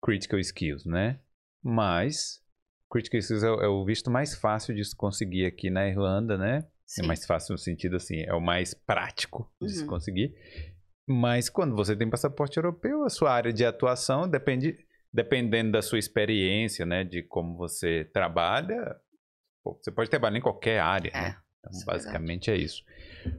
[0.03, 1.21] critical skills, né?
[1.63, 2.43] Mas
[2.91, 6.37] critical skills é, o- é o visto mais fácil de se conseguir aqui na Irlanda,
[6.37, 6.67] né?
[6.87, 7.03] Sim.
[7.03, 9.87] É mais fácil no sentido assim, é o mais prático de se Uhum.
[9.89, 10.35] conseguir.
[11.09, 14.77] Mas quando você tem passaporte europeu, a sua área de atuação depende,
[15.13, 17.03] dependendo da sua experiência, né?
[17.05, 18.97] De como você trabalha,
[19.75, 21.37] você pode trabalhar em qualquer área, É, né?
[21.61, 22.83] Então, isso é basicamente é isso.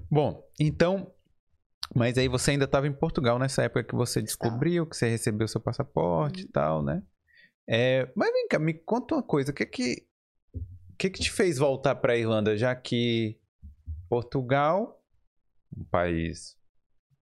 [0.09, 1.11] Bom, então,
[1.95, 5.47] mas aí você ainda estava em Portugal nessa época que você descobriu que você recebeu
[5.47, 6.47] seu passaporte Uhum.
[6.49, 7.03] e tal, né?
[7.67, 10.05] É, mas vem cá, me conta uma coisa, o que que,
[10.53, 13.37] o que, que te fez voltar para a Irlanda, já que
[14.09, 15.01] Portugal,
[15.75, 16.57] um país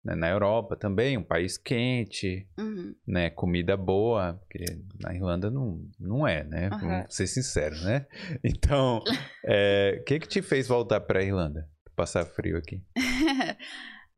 [0.07, 2.95] né, na Europa também, um país quente, Uhum.
[3.05, 4.63] né, comida boa, porque
[5.01, 6.67] na Irlanda não, não é, né?
[6.71, 6.79] Aham.
[6.79, 8.07] Vamos ser sinceros, né?
[8.43, 9.03] Então,
[9.45, 11.69] é, o que que te fez voltar para a Irlanda?
[11.95, 12.81] Passar frio aqui.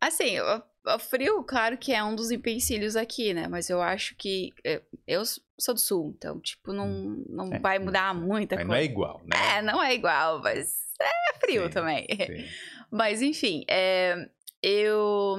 [0.01, 0.63] assim, o,
[0.95, 3.47] o frio, claro que é um dos empecilhos aqui, né?
[3.47, 5.23] Mas eu acho que é, eu
[5.57, 6.87] sou do sul, então, tipo, não,
[7.27, 8.77] não É, vai mudar muita Mas coisa.
[8.77, 9.57] não é igual, né?
[9.57, 12.05] É, não é igual, mas é frio Sim, também.
[12.09, 12.45] Sim.
[12.91, 14.15] Mas enfim, é,
[14.63, 15.37] eu.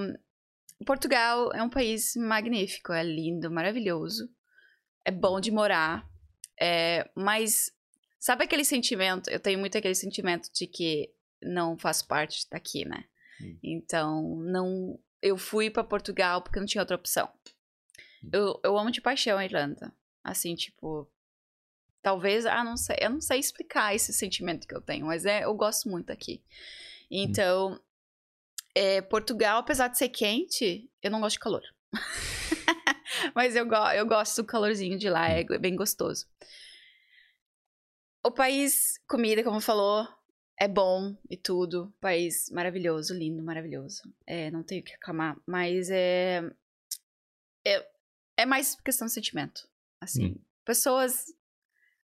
[0.85, 4.29] Portugal é um país magnífico, é lindo, maravilhoso.
[5.05, 6.09] É bom de morar.
[6.61, 7.71] é, mas
[8.19, 9.31] sabe aquele sentimento?
[9.31, 11.11] Eu tenho muito aquele sentimento de que
[11.43, 13.05] não faço parte daqui, né?
[13.41, 13.59] Hum.
[13.63, 14.99] Então, não.
[15.23, 17.31] Eu fui pra Portugal porque não tinha outra opção.
[18.33, 19.93] Eu, eu amo de paixão a Irlanda.
[20.23, 21.11] Assim, tipo.
[22.03, 25.45] Talvez, ah, não sei, eu não sei explicar esse sentimento que eu tenho, mas é,
[25.45, 26.43] eu gosto muito aqui.
[27.11, 27.79] Então,
[28.75, 31.63] é, Portugal, apesar de ser quente, eu não gosto de calor.
[33.35, 36.27] mas eu, go eu gosto do calorzinho de lá, é bem gostoso.
[38.25, 40.07] O país, comida, como falou,
[40.59, 41.93] é bom e tudo.
[42.01, 44.03] País maravilhoso, lindo, maravilhoso.
[44.27, 46.43] É, não tenho o que reclamar, mas é,
[47.67, 47.91] é.
[48.37, 49.69] É mais questão de sentimento.
[50.01, 50.45] Assim, Hum.
[50.65, 51.27] pessoas.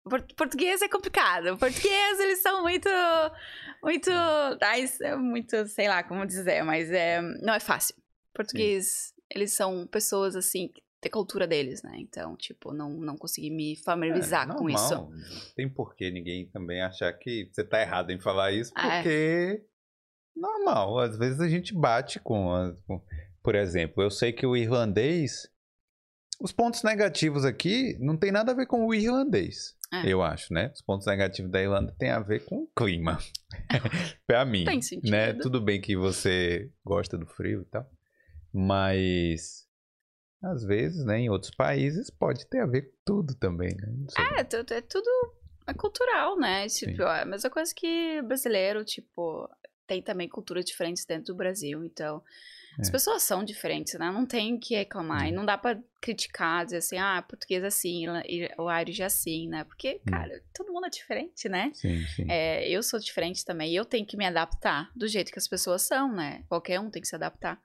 [0.04, 1.58] Por- Português é complicado.
[1.58, 2.90] Português, eles são muito.
[3.82, 4.10] Muito.
[4.62, 7.96] ai, é muito, sei lá como dizer, mas é, não é fácil.
[8.34, 11.92] Português, eles são pessoas assim, tem cultura deles, né?
[11.98, 14.96] Então, tipo, não, não consegui me familiarizar É, com isso.
[14.96, 15.12] Não
[15.56, 18.82] tem por que ninguém também achar que você tá errado em falar isso, é.
[19.02, 19.66] porque
[20.36, 20.98] normal.
[21.00, 23.02] Às vezes a gente bate com, com-
[23.44, 25.48] Por exemplo, eu sei que o irlandês.
[26.42, 30.12] Os pontos negativos aqui não tem nada a ver com o irlandês, É.
[30.12, 30.72] eu acho, né?
[30.74, 33.20] Os pontos negativos da Irlanda tem a ver com o clima.
[34.26, 34.66] pra mim.
[34.66, 35.12] Tem sentido.
[35.12, 35.34] Né?
[35.34, 37.90] Tudo bem que você gosta do frio e tal,
[38.52, 39.68] mas
[40.42, 43.88] às vezes, né, em outros países pode ter a ver com tudo também, né?
[44.36, 45.10] É, é tudo
[45.66, 46.68] é cultural, né?
[46.68, 49.50] Tipo, é a mesma coisa que brasileiro, tipo,
[49.88, 52.22] tem também culturas diferentes dentro do Brasil, então
[52.80, 52.92] As É.
[52.92, 54.10] pessoas são diferentes, né?
[54.12, 55.28] Não tem o que reclamar.
[55.28, 55.36] E Hum.
[55.36, 58.06] não dá pra criticar, dizer assim, ah, português é assim,
[58.58, 59.64] o Irish é assim, né?
[59.64, 60.12] Porque, Hum.
[60.12, 61.72] cara, todo mundo é diferente, né?
[61.74, 62.26] Sim, sim.
[62.30, 63.72] É, eu sou diferente também.
[63.72, 66.44] E eu tenho que me adaptar do jeito que as pessoas são, né?
[66.50, 67.62] Qualquer um tem que se adaptar.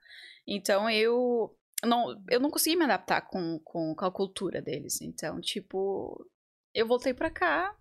[0.46, 5.00] Então eu não, eu não consegui me adaptar com, com, com a cultura deles.
[5.00, 6.26] Então, tipo,
[6.74, 7.74] eu voltei pra cá.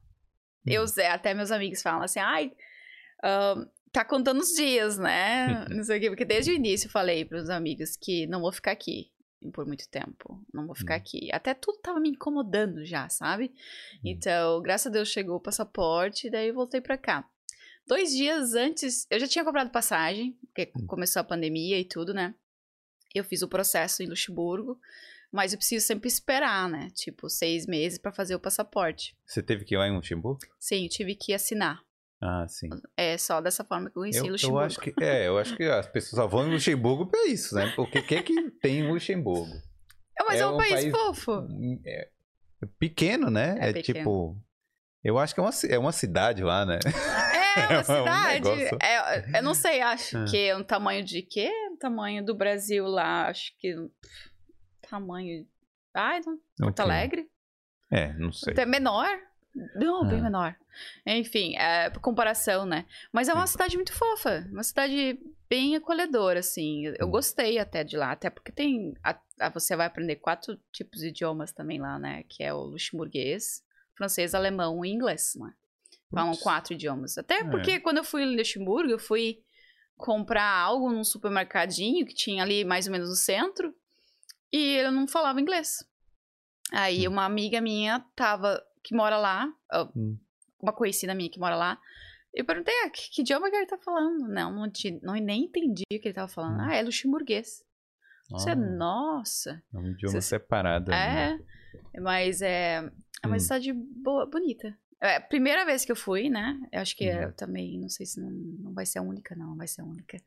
[0.66, 2.52] Eu, até meus amigos falam assim, ai,
[3.24, 3.66] ahn,
[4.00, 5.66] tá contando os dias, né?
[5.70, 6.10] Não sei o quê.
[6.10, 9.12] Porque desde o início eu falei pros amigos que não vou ficar aqui
[9.54, 10.44] por muito tempo.
[10.54, 10.98] Não vou ficar Hum.
[10.98, 11.30] aqui.
[11.32, 13.54] Até tudo tava me incomodando já, sabe?
[14.04, 17.28] Então, graças a Deus chegou o passaporte, daí eu voltei pra cá.
[17.86, 20.86] Dois dias antes, eu já tinha comprado passagem, porque Hum.
[20.88, 22.36] começou a pandemia e tudo, né?
[23.16, 24.80] Eu fiz o processo em Luxemburgo,
[25.32, 26.90] mas eu preciso sempre esperar, né?
[26.94, 29.16] Tipo, seis meses pra fazer o passaporte.
[29.26, 30.40] Você teve que ir lá em Luxemburgo?
[30.60, 31.82] Sim, eu tive que assinar.
[32.22, 32.70] Ah, sim.
[32.96, 34.66] É só dessa forma que eu conheci Eu, eu Luxemburgo.
[34.66, 37.72] acho que é, eu acho que as pessoas só vão em Luxemburgo pra isso, né?
[37.76, 39.54] Porque o que que tem em Luxemburgo?
[40.20, 41.48] É, mas é, é um, um país, país- fofo.
[41.86, 42.10] É
[42.80, 43.56] pequeno, né?
[43.60, 44.00] É É, pequeno.
[44.00, 44.38] tipo,
[45.04, 46.80] eu acho que é uma, é uma cidade lá, né?
[46.86, 48.34] É, É um uma cidade.
[48.50, 48.78] negócio.
[48.82, 50.26] É, eu não sei, acho Ah.
[50.26, 51.52] que é um tamanho de quê?
[51.72, 53.76] Um tamanho do Brasil lá, acho que.
[54.90, 55.46] Tamanho.
[55.94, 56.40] Ai, não.
[56.60, 56.80] Porto.
[56.80, 57.28] Alegre?
[57.92, 58.54] É, não sei.
[58.54, 59.08] Até menor?
[59.76, 60.24] Não, bem Ah.
[60.24, 60.56] menor.
[61.06, 62.86] Enfim, é, por comparação, né?
[63.12, 64.48] Mas é uma cidade muito fofa.
[64.52, 66.86] Uma cidade bem acolhedora, assim.
[67.00, 67.12] Eu Hum.
[67.12, 68.12] gostei até de lá.
[68.12, 68.94] Até porque tem.
[69.04, 72.24] a- a- você vai aprender quatro tipos de idiomas também lá, né?
[72.30, 73.64] Que é o luxemburguês,
[73.96, 75.52] francês, alemão e inglês, né?
[76.12, 77.18] Falam quatro idiomas.
[77.18, 77.44] Até É.
[77.44, 79.40] porque quando eu fui em Luxemburgo, eu fui
[79.98, 83.74] comprar algo num supermercadinho que tinha ali mais ou menos no centro.
[84.54, 85.84] E eu não falava inglês.
[86.72, 87.12] Aí Hum.
[87.12, 89.52] uma amiga minha tava, que mora lá,
[89.96, 90.18] Hum.
[90.62, 91.78] uma conhecida minha que mora lá,
[92.34, 94.28] eu perguntei, ah, que, que idioma que ele tá falando?
[94.30, 96.60] Não, não, ti- não nem entendi o que ele tava falando.
[96.62, 96.66] Hum.
[96.70, 97.64] Ah, é luxemburguês.
[98.30, 99.62] Você, Ah, nossa.
[99.74, 100.92] é um idioma Você- separado.
[100.92, 101.40] né?
[101.94, 102.90] É, mas é,
[103.24, 103.40] é uma Hum.
[103.40, 104.78] cidade boa, bonita.
[105.02, 106.60] É a primeira vez que eu fui, né?
[106.72, 107.22] Eu acho que Uhum.
[107.24, 109.86] eu também, não sei se não, não vai ser a única, não, vai ser a
[109.86, 110.18] única.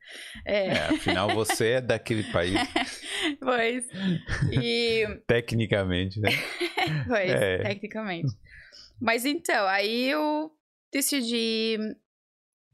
[0.45, 2.55] É, É, afinal, você é daquele país,
[3.41, 3.85] pois.
[4.51, 6.29] E, tecnicamente, né?
[7.07, 7.57] pois, É.
[7.63, 8.33] tecnicamente.
[9.01, 10.51] Mas então, aí eu
[10.93, 11.77] decidi.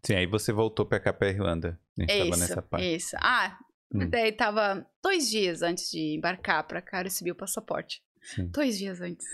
[0.06, 1.80] Sim, aí você voltou pra cá, pra Irlanda.
[1.98, 2.96] A gente tava Isso, nessa parte.
[2.96, 3.16] isso.
[3.20, 3.58] Ah,
[3.94, 4.10] Hum.
[4.10, 8.04] daí tava dois dias antes de embarcar pra cá, eu recebi o passaporte.
[8.22, 8.48] Sim.
[8.48, 9.26] Dois dias antes.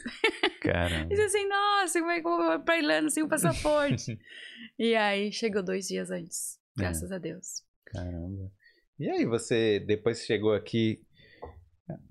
[0.62, 1.06] Caramba.
[1.06, 4.20] Eu disse assim, nossa, como é que eu vou pra Irlanda sem o passaporte?
[4.78, 6.82] e aí chegou dois dias antes, É.
[6.82, 7.64] graças a Deus.
[7.86, 8.52] Caramba.
[9.00, 11.02] E aí, você, depois chegou aqui,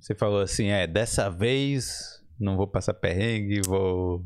[0.01, 4.25] você falou assim, é, dessa vez não vou passar perrengue, vou...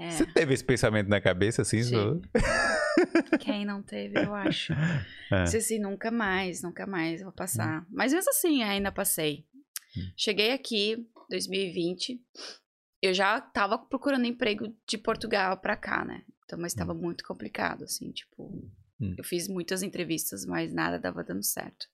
[0.00, 1.82] É, Você teve esse pensamento na cabeça, assim?
[1.82, 2.22] Zo?
[3.38, 4.72] quem não teve, eu acho.
[5.30, 5.44] É.
[5.44, 7.86] Disse assim, nunca mais, nunca mais vou passar.
[7.90, 9.46] Mas mesmo assim, ainda passei.
[9.94, 10.10] Hum.
[10.16, 12.18] Cheguei aqui, 2020,
[13.02, 16.22] eu já tava procurando emprego de Portugal pra cá, né?
[16.46, 18.44] Então, mas tava muito complicado, assim, tipo...
[18.98, 19.14] Hum.
[19.18, 21.86] Eu fiz muitas entrevistas, mas nada dava dando certo.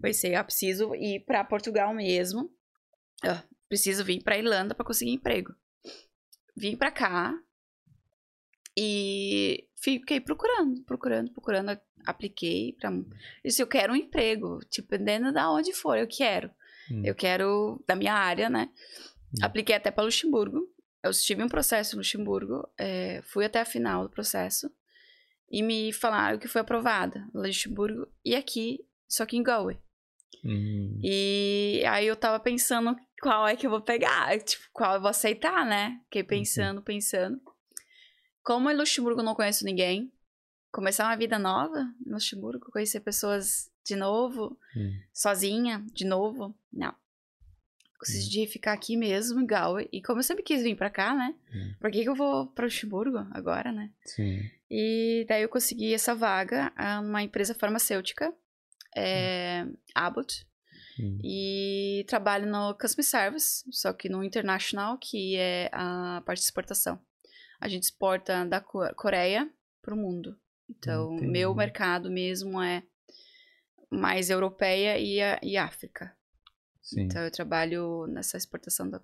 [0.00, 2.50] Pensei, ah, preciso ir pra Portugal mesmo.
[3.24, 5.54] Ah, preciso vir pra Irlanda pra conseguir emprego.
[6.56, 7.38] Vim pra cá
[8.76, 11.78] e fiquei procurando, procurando, procurando.
[12.06, 12.90] Apliquei pra.
[13.44, 16.50] Disse, eu quero um emprego, tipo, dependendo da onde for, eu quero.
[16.90, 17.02] Hum.
[17.04, 18.70] Eu quero, da minha área, né?
[19.34, 19.38] Hum.
[19.42, 20.72] Apliquei até para Luxemburgo.
[21.02, 24.70] Eu tive um processo em Luxemburgo, é, fui até a final do processo
[25.48, 29.78] e me falaram que foi aprovada em Luxemburgo e aqui, só que em Galway.
[30.44, 30.98] Hum.
[31.02, 35.10] E aí eu tava pensando qual é que eu vou pegar, tipo, qual eu vou
[35.10, 36.00] aceitar, né?
[36.04, 37.40] Fiquei pensando, pensando.
[38.42, 40.12] Como em Luxemburgo eu não conheço ninguém,
[40.70, 45.00] começar uma vida nova em Luxemburgo, conhecer pessoas de novo, Hum.
[45.12, 46.94] sozinha, de novo, não.
[48.00, 49.88] Decidi ficar aqui mesmo, em Galway.
[49.90, 51.34] E como eu sempre quis vir pra cá, né?
[51.52, 51.74] Hum.
[51.80, 53.90] Por que, que eu vou pra Luxemburgo agora, né?
[54.04, 54.48] Sim.
[54.70, 58.32] E daí eu consegui essa vaga numa empresa farmacêutica,
[58.94, 60.46] é, Abbott.
[60.98, 61.18] Hum.
[61.22, 67.00] E trabalho no Customer Service, só que no International, que é a parte de exportação.
[67.60, 69.50] A gente exporta da Co- Coreia
[69.82, 70.38] para o mundo.
[70.68, 71.30] Então, Entendi.
[71.30, 72.82] meu mercado mesmo é
[73.90, 76.16] mais europeia e, a- e África.
[76.82, 77.02] Sim.
[77.02, 79.00] Então, eu trabalho nessa exportação da.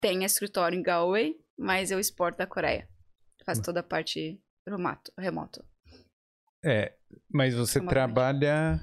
[0.00, 2.88] Tem escritório em Galway, mas eu exporto da Coreia.
[3.44, 3.64] Faço Hum.
[3.64, 5.12] toda a parte remoto.
[5.18, 5.64] remoto.
[6.64, 6.96] É,
[7.28, 8.80] mas você Uma trabalha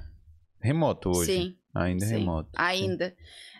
[0.60, 1.32] remoto hoje?
[1.32, 1.58] Sim.
[1.74, 2.48] Ainda Sim, remoto.
[2.50, 2.56] sim.
[2.58, 3.16] Ainda.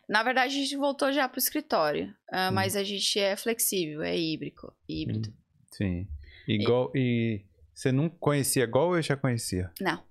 [0.08, 2.12] Na verdade, a gente voltou já pro escritório.
[2.32, 2.52] ah, Hum.
[2.54, 4.72] Mas a gente é flexível, é híbrido.
[4.88, 5.28] híbrido.
[5.30, 5.34] Hum,
[5.72, 6.08] Sim.
[6.48, 9.70] Igual, e você não conhecia Gol ou já conhecia?
[9.80, 10.02] Não.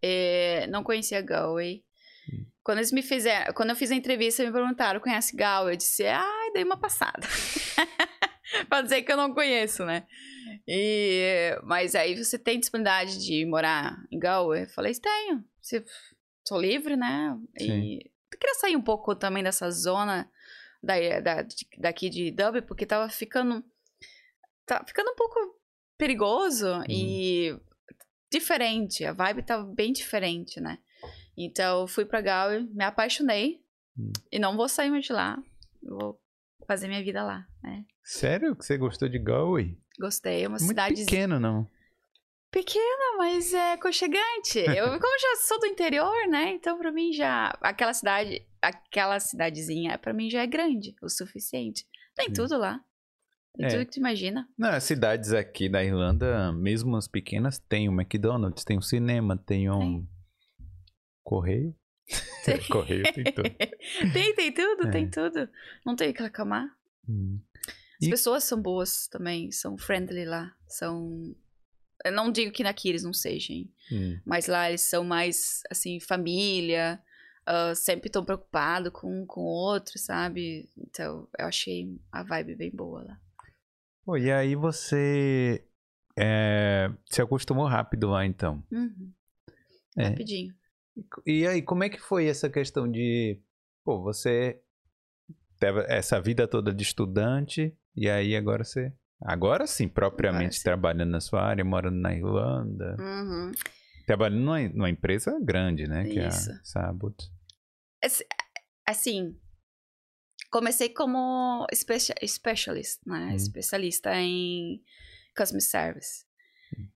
[0.00, 1.82] É, não conhecia Galway.
[2.32, 2.46] Hum.
[2.62, 5.74] Quando eles me fizeram, quando eu fiz a entrevista, me perguntaram, conhece Galway?
[5.74, 7.26] Eu disse, ah, dei uma passada.
[8.68, 10.06] pra dizer que eu não conheço, né?
[10.66, 14.62] E, mas aí você tem disponibilidade de morar em Galway?
[14.64, 15.44] Eu falei, tenho.
[15.60, 15.84] Se,
[16.48, 17.38] sou livre, né?
[17.58, 17.82] Sim.
[17.82, 20.30] E eu queria sair um pouco também dessa zona
[20.82, 21.46] da, da,
[21.78, 23.62] daqui de Dublin, porque tava ficando.
[24.64, 25.36] Tá ficando um pouco
[25.96, 26.84] perigoso hum.
[26.88, 27.58] e
[28.30, 29.04] diferente.
[29.04, 30.78] A vibe tava bem diferente, né?
[31.36, 33.62] Então, fui pra Galway, me apaixonei.
[33.96, 34.12] Hum.
[34.30, 35.42] E não vou sair mais de lá.
[35.82, 36.20] Vou
[36.66, 37.84] fazer minha vida lá, né?
[38.02, 39.78] Sério que você gostou de Galway?
[39.98, 41.04] Gostei, é uma Muito cidade...
[41.04, 41.66] pequena, não?
[42.50, 44.58] Pequena, mas é aconchegante.
[44.58, 46.52] Eu, como já sou do interior, né?
[46.52, 47.56] Então, pra mim, já...
[47.60, 51.86] Aquela cidade, aquela cidadezinha, pra mim, já é grande o suficiente.
[52.14, 52.82] Tem tudo lá.
[53.54, 53.68] Tem é.
[53.68, 54.48] tudo que tu imagina.
[54.56, 59.36] Não, as cidades aqui da Irlanda, mesmo as pequenas, tem um McDonald's, tem um cinema,
[59.36, 60.06] tem um...
[61.22, 61.74] Correio?
[62.46, 62.58] Tem.
[62.68, 63.50] Correio tem tudo.
[64.14, 64.90] tem, tem tudo, é.
[64.90, 65.46] tem tudo.
[65.84, 66.66] Não tem que reclamar.
[67.06, 67.38] Hum.
[68.00, 68.10] As e...
[68.10, 71.36] pessoas são boas também, são friendly lá, são...
[72.08, 74.18] Eu não digo que na eles não sejam, hum.
[74.24, 77.00] mas lá eles são mais, assim, família,
[77.48, 80.68] uh, sempre estão preocupados com o outro, sabe?
[80.76, 83.20] Então, eu achei a vibe bem boa lá.
[84.04, 85.64] Pô, e aí você
[86.18, 88.62] é, se acostumou rápido lá, então?
[88.72, 89.12] Uhum.
[89.96, 90.08] É.
[90.08, 90.54] Rapidinho.
[91.24, 93.40] E aí, como é que foi essa questão de,
[93.84, 94.60] pô, você
[95.58, 100.62] teve essa vida toda de estudante e aí agora você, agora sim, propriamente agora sim.
[100.62, 103.52] trabalhando na sua área, morando na Irlanda, uhum.
[104.06, 106.50] trabalhando numa, numa, empresa grande, né, que Isso.
[106.50, 107.16] é a Sabot.
[108.86, 109.38] Assim,
[110.50, 113.36] comecei como specialist, né, hum.
[113.36, 114.82] especialista em
[115.36, 116.24] customer service.
[116.76, 116.88] Hum.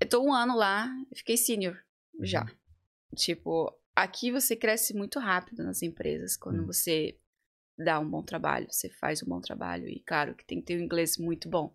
[0.00, 1.76] Eu tô um ano lá, fiquei senior
[2.20, 2.44] já.
[2.44, 3.14] Hum.
[3.16, 6.66] Tipo, aqui você cresce muito rápido nas empresas quando hum.
[6.66, 7.18] você
[7.78, 9.88] dá um bom trabalho, você faz um bom trabalho.
[9.88, 11.74] E claro que tem que ter um inglês muito bom.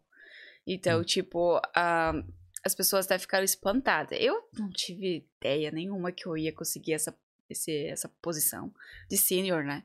[0.67, 1.03] Então, hum.
[1.03, 2.33] tipo, uh,
[2.63, 4.17] as pessoas até ficaram espantadas.
[4.21, 7.15] Eu não tive ideia nenhuma que eu ia conseguir essa,
[7.49, 8.73] esse, essa posição
[9.09, 9.83] de senior, né?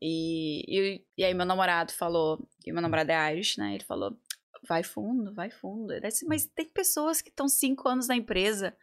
[0.00, 3.74] E, e, e, aí meu namorado falou, e meu namorado é Irish, né?
[3.74, 4.18] Ele falou,
[4.66, 5.98] vai fundo, vai fundo.
[6.00, 8.76] Disse, Mas tem pessoas que estão cinco anos na empresa,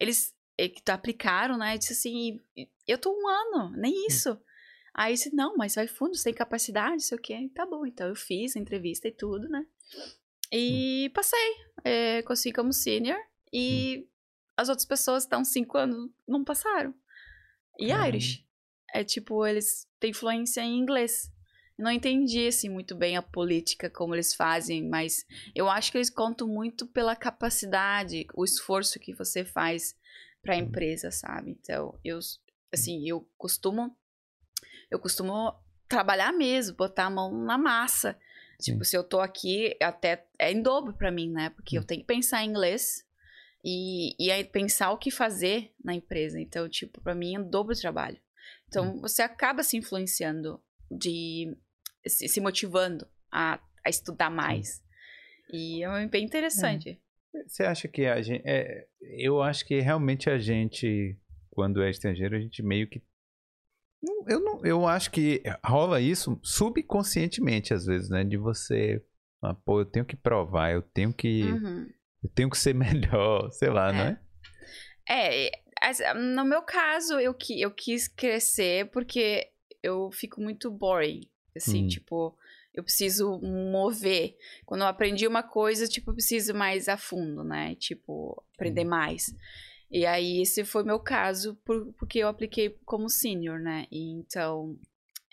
[0.00, 1.76] eles que aplicaram, né?
[1.76, 2.38] disse assim,
[2.86, 4.06] eu tô um ano, nem hum.
[4.08, 4.38] isso.
[4.94, 7.50] Aí disse, não, mas vai fundo, você tem capacidade, sei o quê.
[7.54, 9.66] Tá bom, então eu fiz a entrevista e tudo, né?
[10.50, 11.12] E hum.
[11.14, 13.18] passei, é, consegui como senior.
[13.52, 14.08] E hum.
[14.56, 16.94] as outras pessoas estão cinco anos, não passaram.
[17.78, 18.46] E Irish.
[18.94, 21.32] É tipo, eles têm influência em inglês.
[21.78, 25.24] Não entendi, assim, muito bem a política, como eles fazem, mas
[25.54, 29.96] eu acho que eles contam muito pela capacidade, o esforço que você faz
[30.42, 30.64] para a uhum.
[30.64, 31.50] empresa, sabe?
[31.52, 32.18] Então, eu
[32.72, 33.96] assim, eu costumo
[34.92, 35.54] eu costumo
[35.88, 38.16] trabalhar mesmo, botar a mão na massa.
[38.60, 38.90] Tipo, Sim.
[38.90, 41.50] se eu tô aqui, até é em dobro para mim, né?
[41.50, 43.04] Porque eu tenho que pensar em inglês
[43.64, 46.38] e, e aí pensar o que fazer na empresa.
[46.38, 48.18] Então, tipo, para mim é um dobro trabalho.
[48.68, 51.56] Então, você acaba se influenciando de
[52.06, 54.82] se, se motivando a, a estudar mais.
[55.52, 57.00] E é bem interessante.
[57.46, 58.42] Você acha que a gente.
[58.46, 61.18] É, eu acho que realmente a gente,
[61.50, 63.02] quando é estrangeiro, a gente meio que.
[64.26, 68.24] Eu, não, eu acho que rola isso subconscientemente, às vezes, né?
[68.24, 69.02] De você.
[69.40, 71.44] Ah, pô, eu tenho que provar, eu tenho que.
[71.44, 71.88] Uhum.
[72.22, 73.92] Eu tenho que ser melhor, sei lá, é.
[73.92, 74.20] não é?
[75.08, 79.48] É, no meu caso, eu, eu quis crescer porque
[79.82, 81.28] eu fico muito boring.
[81.56, 81.88] Assim, hum.
[81.88, 82.36] tipo,
[82.72, 84.36] eu preciso mover.
[84.64, 87.74] Quando eu aprendi uma coisa, tipo, eu preciso mais a fundo, né?
[87.74, 89.34] Tipo, aprender mais.
[89.92, 93.86] E aí, esse foi meu caso, por, porque eu apliquei como senior, né?
[93.90, 94.78] E então,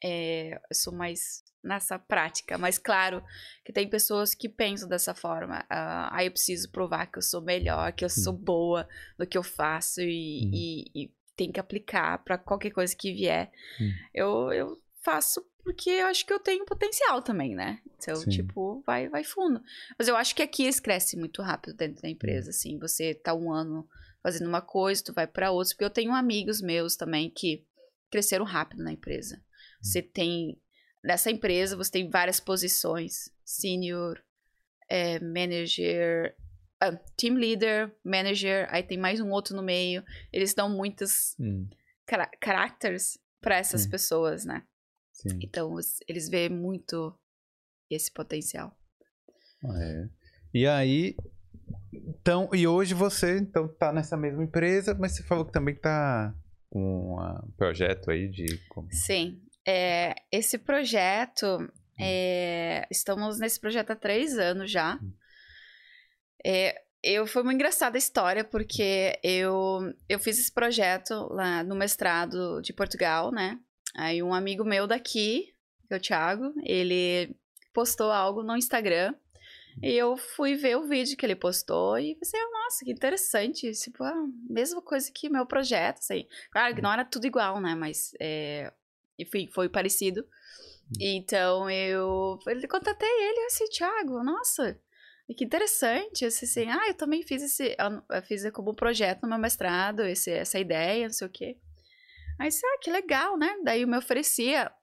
[0.04, 2.58] é, eu sou mais nessa prática.
[2.58, 3.24] Mas, claro,
[3.64, 5.62] que tem pessoas que pensam dessa forma.
[5.62, 8.88] Uh, aí eu preciso provar que eu sou melhor, que eu sou boa
[9.18, 10.52] no que eu faço e, hum.
[10.54, 13.52] e, e tem que aplicar para qualquer coisa que vier.
[13.80, 13.92] Hum.
[14.14, 17.80] Eu, eu faço porque eu acho que eu tenho potencial também, né?
[17.98, 18.30] Então, Sim.
[18.30, 19.62] tipo, vai, vai fundo.
[19.98, 22.80] Mas eu acho que aqui eles crescem muito rápido dentro da empresa, assim.
[22.80, 23.88] Você tá um ano
[24.22, 25.74] fazendo uma coisa, tu vai para outra.
[25.74, 27.66] Porque eu tenho amigos meus também que
[28.10, 29.42] cresceram rápido na empresa.
[29.82, 30.62] Você tem...
[31.04, 33.30] Nessa empresa, você tem várias posições.
[33.46, 34.22] Senior,
[34.90, 36.36] é, manager...
[36.82, 40.02] Uh, team leader, manager, aí tem mais um outro no meio.
[40.32, 41.68] Eles dão muitos hum.
[42.42, 43.90] characters para essas hum.
[43.90, 44.64] pessoas, né?
[45.12, 45.40] Sim.
[45.44, 45.76] Então,
[46.08, 47.14] eles veem muito
[47.90, 48.78] esse potencial.
[49.66, 50.10] Ah, é.
[50.54, 51.18] E aí,
[51.92, 56.34] Então, e hoje você então tá nessa mesma empresa, mas você falou que também tá
[56.70, 58.46] com um projeto aí de.
[58.92, 59.42] Sim.
[59.68, 61.68] É, esse projeto, hum.
[62.00, 64.96] é, estamos nesse projeto há três anos já.
[65.02, 65.14] Hum.
[66.46, 72.62] É, eu foi uma engraçada história porque eu eu fiz esse projeto lá no mestrado
[72.62, 73.60] de Portugal, né?
[73.96, 75.54] Aí um amigo meu daqui,
[75.88, 77.36] que é o Thiago, ele
[77.74, 79.14] postou algo no Instagram
[79.82, 83.72] e eu fui ver o vídeo que ele postou e pensei, ah, nossa, que interessante.
[83.72, 84.14] Tipo, a
[84.50, 86.28] mesma coisa que meu projeto, assim.
[86.52, 87.76] Claro que não era tudo igual, né?
[87.76, 88.72] Mas, é,
[89.18, 90.26] enfim, foi parecido.
[91.00, 94.80] Então, eu, eu contatei ele assim, Thiago, nossa,
[95.38, 96.26] que interessante.
[96.26, 100.32] Assim, assim, ah, eu também fiz esse, eu fiz como projeto no meu mestrado, esse,
[100.32, 101.58] essa ideia, não sei o quê.
[102.40, 103.56] Aí, ah, que legal, né?
[103.64, 104.79] Daí eu me oferecia Hum.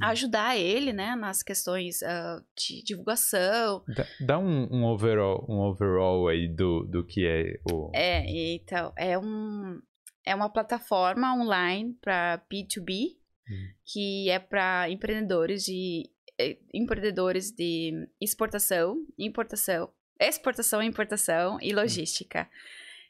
[0.00, 3.84] Ajudar ele, né, nas questões uh, de divulgação.
[3.88, 7.90] Dá, dá um, um, overall, um overall aí do, do que é o...
[7.94, 8.24] É,
[8.54, 9.80] então, é, um,
[10.24, 13.16] é uma plataforma online para B2B,
[13.48, 13.68] hum.
[13.84, 22.48] que é para empreendedores de eh, empreendedores de exportação, importação, exportação, importação e hum.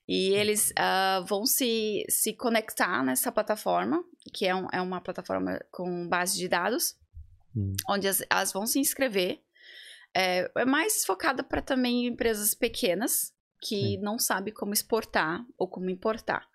[0.07, 5.59] E eles uh, vão se, se conectar nessa plataforma, que é, um, é uma plataforma
[5.71, 6.97] com base de dados,
[7.57, 7.75] hum.
[7.89, 9.41] onde as, elas vão se inscrever.
[10.15, 13.99] É, é mais focada para também empresas pequenas, que Sim.
[13.99, 16.47] não sabem como exportar ou como importar.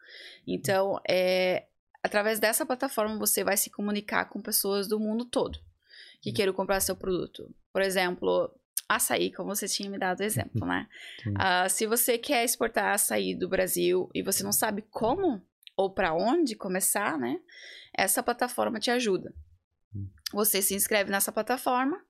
[0.45, 1.65] Então, é,
[2.03, 5.59] através dessa plataforma, você vai se comunicar com pessoas do mundo todo
[6.21, 6.33] que hum.
[6.33, 7.53] queiram comprar seu produto.
[7.71, 8.53] Por exemplo,
[8.89, 10.87] açaí, como você tinha me dado o exemplo, né?
[11.29, 15.41] Uh, se você quer exportar açaí do Brasil e você não sabe como
[15.77, 17.39] ou para onde começar, né?
[17.95, 19.33] Essa plataforma te ajuda.
[19.95, 20.09] Hum.
[20.33, 22.03] Você se inscreve nessa plataforma,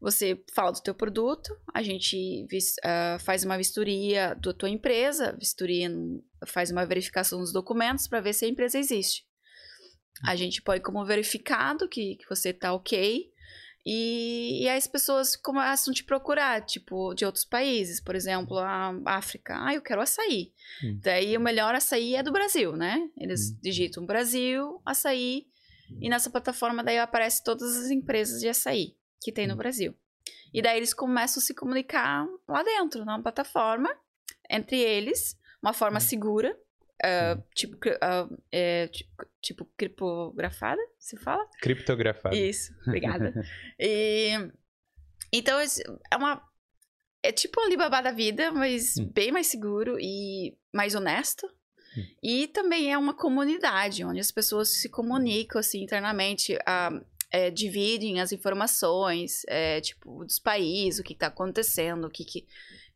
[0.00, 5.90] você fala do teu produto, a gente uh, faz uma vistoria da tua empresa, vistoria
[6.46, 9.26] faz uma verificação dos documentos para ver se a empresa existe.
[10.24, 13.29] A gente põe como verificado que, que você está ok,
[13.84, 18.58] e, e aí as pessoas começam a te procurar, tipo, de outros países, por exemplo,
[18.58, 19.56] a África.
[19.58, 20.52] Ah, eu quero açaí.
[20.84, 20.98] Hum.
[21.02, 23.08] Daí o melhor açaí é do Brasil, né?
[23.16, 23.58] Eles hum.
[23.62, 25.46] digitam Brasil, açaí,
[26.00, 29.58] e nessa plataforma daí aparece todas as empresas de açaí que tem no hum.
[29.58, 29.94] Brasil.
[30.52, 33.88] E daí eles começam a se comunicar lá dentro, na plataforma,
[34.48, 36.00] entre eles, uma forma hum.
[36.00, 36.56] segura,
[37.02, 41.46] Uh, tipo, uh, é, tipo, tipo, criptografada, se fala?
[41.60, 42.36] Criptografada.
[42.36, 43.32] Isso, obrigada.
[43.78, 44.32] e,
[45.32, 46.42] então, é uma...
[47.22, 49.10] É tipo o Alibaba da vida, mas hum.
[49.12, 51.46] bem mais seguro e mais honesto.
[51.96, 52.06] Hum.
[52.22, 58.20] E também é uma comunidade, onde as pessoas se comunicam, assim, internamente, uh, é, dividem
[58.20, 62.46] as informações, é, tipo, dos países, o que está acontecendo, o que, que,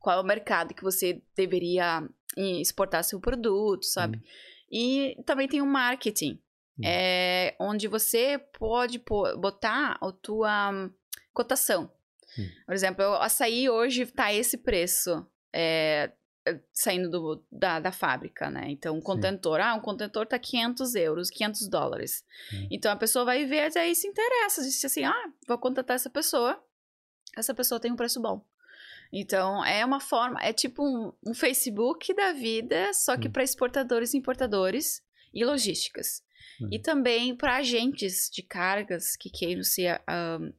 [0.05, 4.19] qual é o mercado que você deveria exportar seu produto, sabe?
[4.19, 4.23] Hum.
[4.71, 6.39] E também tem o marketing,
[6.79, 6.83] hum.
[6.85, 9.03] é, onde você pode
[9.39, 10.91] botar a tua
[11.33, 11.91] cotação.
[12.39, 12.47] Hum.
[12.67, 15.27] Por exemplo, o açaí hoje está esse preço.
[15.55, 16.13] É,
[16.75, 18.67] saindo do, da, da fábrica, né?
[18.69, 19.67] Então, um contentor, Sim.
[19.67, 22.23] ah, um contentor tá 500 euros, 500 dólares.
[22.53, 22.69] Hum.
[22.71, 26.63] Então, a pessoa vai ver, aí se interessa, diz assim, ah, vou contratar essa pessoa,
[27.35, 28.45] essa pessoa tem um preço bom.
[29.17, 33.31] Então, é uma forma, é tipo um, um Facebook da vida, só que hum.
[33.31, 36.21] para exportadores e importadores e logísticas.
[36.61, 36.69] Hum.
[36.73, 40.53] E também para agentes de cargas que queiram se, um,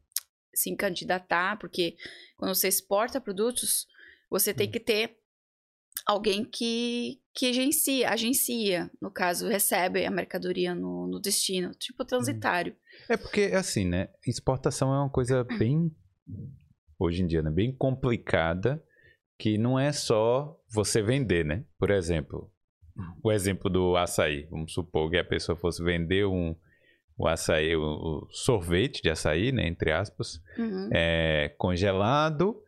[0.53, 1.97] se candidatar, porque
[2.37, 3.87] quando você exporta produtos,
[4.29, 4.71] você tem hum.
[4.71, 5.17] que ter
[6.05, 12.73] alguém que, que agencia, agencia, no caso, recebe a mercadoria no, no destino, tipo transitário.
[13.09, 14.07] É porque, assim, né?
[14.25, 15.93] Exportação é uma coisa bem
[16.99, 17.51] hoje em dia, né?
[17.51, 18.83] Bem complicada,
[19.37, 21.63] que não é só você vender, né?
[21.77, 22.49] Por exemplo,
[23.23, 24.47] o exemplo do açaí.
[24.49, 26.55] Vamos supor que a pessoa fosse vender um
[27.17, 29.67] o açaí, o, sorvete de açaí, né?
[29.67, 30.89] Entre aspas, uhum.
[30.91, 32.61] é, congelado.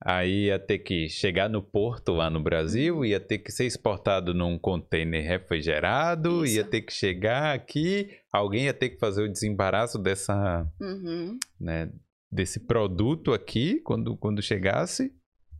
[0.00, 3.04] Aí ia ter que chegar no porto lá no Brasil, uhum.
[3.04, 6.56] ia ter que ser exportado num container refrigerado, Isso.
[6.56, 11.36] ia ter que chegar aqui, alguém ia ter que fazer o desembaraço dessa, uhum.
[11.60, 11.90] né,
[12.30, 15.14] desse produto aqui quando, quando chegasse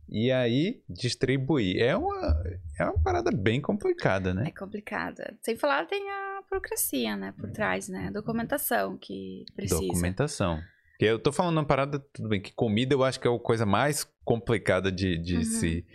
[0.07, 1.81] e aí distribuir.
[1.81, 2.43] É uma,
[2.79, 4.47] é uma parada bem complicada, né?
[4.47, 5.37] É complicada.
[5.41, 7.33] Sem falar, tem a burocracia, né?
[7.37, 8.07] Por trás, né?
[8.07, 9.81] A documentação que precisa.
[9.81, 10.59] Documentação.
[10.97, 13.39] Que eu tô falando uma parada, tudo bem, que comida eu acho que é a
[13.39, 15.43] coisa mais complicada de, de uhum.
[15.43, 15.85] se.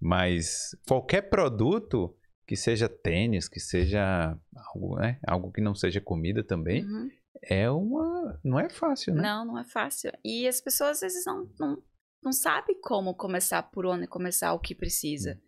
[0.00, 2.14] Mas qualquer produto
[2.46, 5.18] que seja tênis, que seja algo, né?
[5.26, 7.10] Algo que não seja comida também, uhum
[7.48, 8.38] é uma.
[8.44, 9.22] Não é fácil, né?
[9.22, 10.12] Não, não é fácil.
[10.24, 11.82] E as pessoas às vezes não, não,
[12.22, 15.40] não sabe como começar, por onde começar, o que precisa.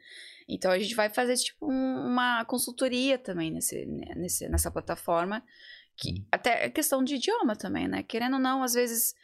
[0.49, 5.43] Então a gente vai fazer tipo um, uma consultoria também nesse, né, nesse, nessa plataforma,
[5.97, 8.03] que até é questão de idioma também, né?
[8.03, 9.15] Querendo ou não, às vezes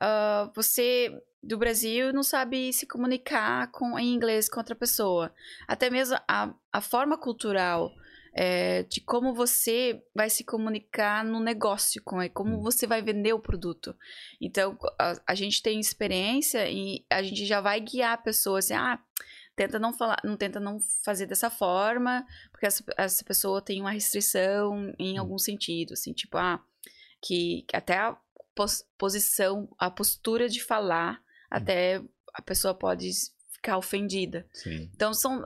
[0.00, 1.12] uh, você
[1.42, 5.32] do Brasil não sabe se comunicar com, em inglês com outra pessoa.
[5.66, 7.90] Até mesmo a, a forma cultural
[8.40, 12.60] é, de como você vai se comunicar no negócio, com ele, como hum.
[12.60, 13.96] você vai vender o produto.
[14.40, 18.74] Então, a, a, gente tem experiência e a gente já vai guiar a pessoa assim,
[18.74, 18.96] ah,
[19.56, 23.90] tenta não falar, não tenta não fazer dessa forma, porque essa, essa pessoa tem uma
[23.90, 25.20] restrição em hum.
[25.20, 26.62] algum sentido, assim, tipo, ah,
[27.20, 28.16] que, que até a
[28.54, 31.24] pos, posição, a postura de falar, hum.
[31.50, 32.00] até
[32.32, 33.10] a pessoa pode
[33.58, 34.46] ficar ofendida.
[34.52, 34.88] Sim.
[34.94, 35.44] Então, são,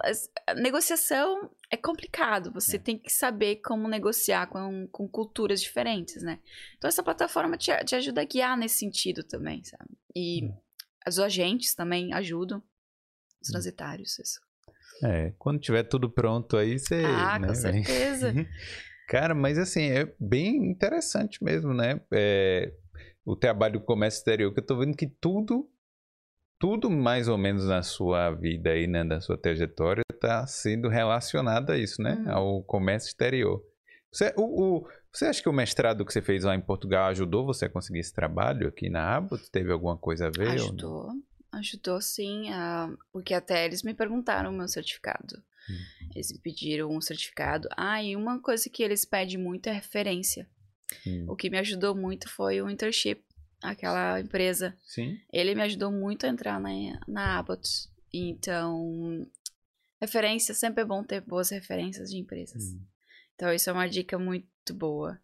[0.56, 2.52] negociação é complicado.
[2.52, 2.78] Você é.
[2.78, 6.38] tem que saber como negociar com, com culturas diferentes, né?
[6.76, 9.90] Então, essa plataforma te, te ajuda a guiar nesse sentido também, sabe?
[10.14, 10.54] E hum.
[11.08, 12.62] os agentes também ajudam,
[13.40, 13.52] os hum.
[13.52, 14.40] transitários, isso.
[15.02, 17.02] É, quando tiver tudo pronto aí, você.
[17.04, 18.32] Ah, né, com certeza.
[19.08, 22.00] Cara, mas assim, é bem interessante mesmo, né?
[22.12, 22.72] É,
[23.24, 25.68] o trabalho do comércio exterior, que eu tô vendo que tudo
[26.62, 31.70] tudo mais ou menos na sua vida aí, né, da sua trajetória, está sendo relacionado
[31.70, 32.32] a isso, né, uhum.
[32.32, 33.60] ao comércio exterior.
[34.12, 37.44] Você, o, o, você acha que o mestrado que você fez lá em Portugal ajudou
[37.44, 39.50] você a conseguir esse trabalho aqui na Abbott?
[39.50, 40.50] Teve alguma coisa a ver?
[40.50, 41.10] Ajudou,
[41.50, 45.34] ajudou sim, uh, porque até eles me perguntaram o meu certificado.
[45.68, 46.08] Uhum.
[46.14, 47.68] Eles me pediram um certificado.
[47.76, 50.48] Ah, e uma coisa que eles pedem muito é referência.
[51.04, 51.26] Uhum.
[51.28, 53.20] O que me ajudou muito foi o internship
[53.62, 54.76] aquela empresa.
[54.82, 55.18] Sim.
[55.32, 56.70] Ele me ajudou muito a entrar na,
[57.06, 57.88] na Abbott.
[58.12, 59.26] Então,
[60.00, 62.64] referência, sempre é bom ter boas referências de empresas.
[62.64, 62.80] Hum.
[63.34, 65.18] Então, isso é uma dica muito boa.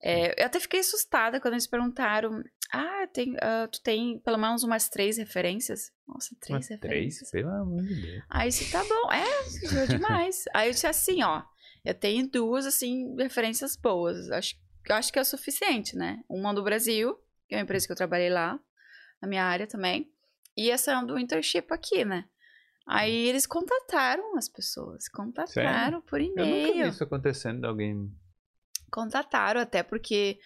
[0.00, 4.62] É, eu até fiquei assustada quando eles perguntaram: Ah, tem, uh, tu tem pelo menos
[4.62, 5.90] umas três referências?
[6.06, 7.30] Nossa, três referências.
[7.30, 7.44] Três?
[7.44, 8.24] Pelo amor de Deus.
[8.30, 10.44] Aí disse: Tá bom, é, demais.
[10.54, 11.42] Aí eu disse assim: Ó,
[11.84, 14.30] eu tenho duas, assim, referências boas.
[14.30, 14.54] Acho,
[14.88, 16.22] eu acho que é o suficiente, né?
[16.28, 17.18] Uma do Brasil
[17.48, 18.58] que é uma empresa que eu trabalhei lá,
[19.20, 20.12] na minha área também.
[20.56, 22.24] E essa é do internship aqui, né?
[22.86, 23.28] Aí hum.
[23.28, 26.02] eles contataram as pessoas, contataram Sério?
[26.02, 26.48] por e-mail.
[26.48, 28.10] Eu nunca vi isso acontecendo de alguém.
[28.90, 30.38] Contataram, até porque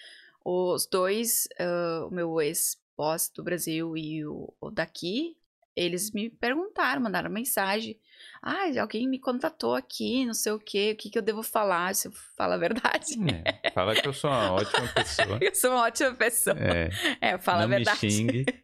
[0.44, 5.36] os dois, uh, o meu ex-boss do Brasil e o, o daqui,
[5.76, 7.98] eles me perguntaram, mandaram mensagem.
[8.42, 11.94] Ah, alguém me contatou aqui, não sei o quê, o que, que eu devo falar,
[11.94, 13.14] se eu falo a verdade.
[13.64, 15.38] É, fala que eu sou uma ótima pessoa.
[15.40, 16.56] eu sou uma ótima pessoa.
[16.58, 18.04] É, é fala a verdade.
[18.04, 18.44] Me xingue.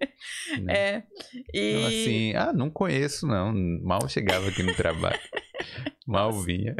[0.60, 0.74] Né?
[0.74, 1.02] É.
[1.54, 1.70] E...
[1.70, 3.52] Então, assim, ah, não conheço, não.
[3.54, 5.20] Mal chegava aqui no trabalho.
[6.04, 6.74] Mal vinha.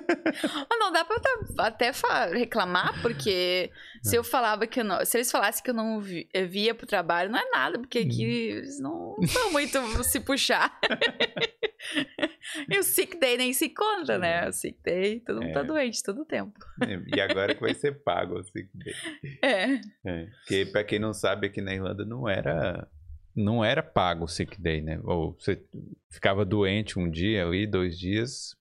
[0.78, 1.16] não dá pra
[1.58, 1.90] até
[2.32, 3.70] reclamar, porque
[4.02, 5.04] se eu falava que eu não.
[5.04, 8.56] Se eles falassem que eu não via pro trabalho, não é nada, porque aqui uhum.
[8.58, 10.78] eles não são muito se puxar.
[12.68, 14.48] e o sick day nem se conta, né?
[14.48, 15.62] O sick day, todo mundo tá é.
[15.62, 16.58] tá doente todo o tempo.
[16.82, 18.94] É, e agora que vai ser pago o sick day.
[19.42, 19.74] É.
[20.04, 20.26] é.
[20.38, 22.88] Porque, pra quem não sabe, aqui na Irlanda não era
[23.36, 24.98] não era pago o sick day, né?
[25.04, 25.62] Ou você
[26.10, 28.56] ficava doente um dia ali, dois dias,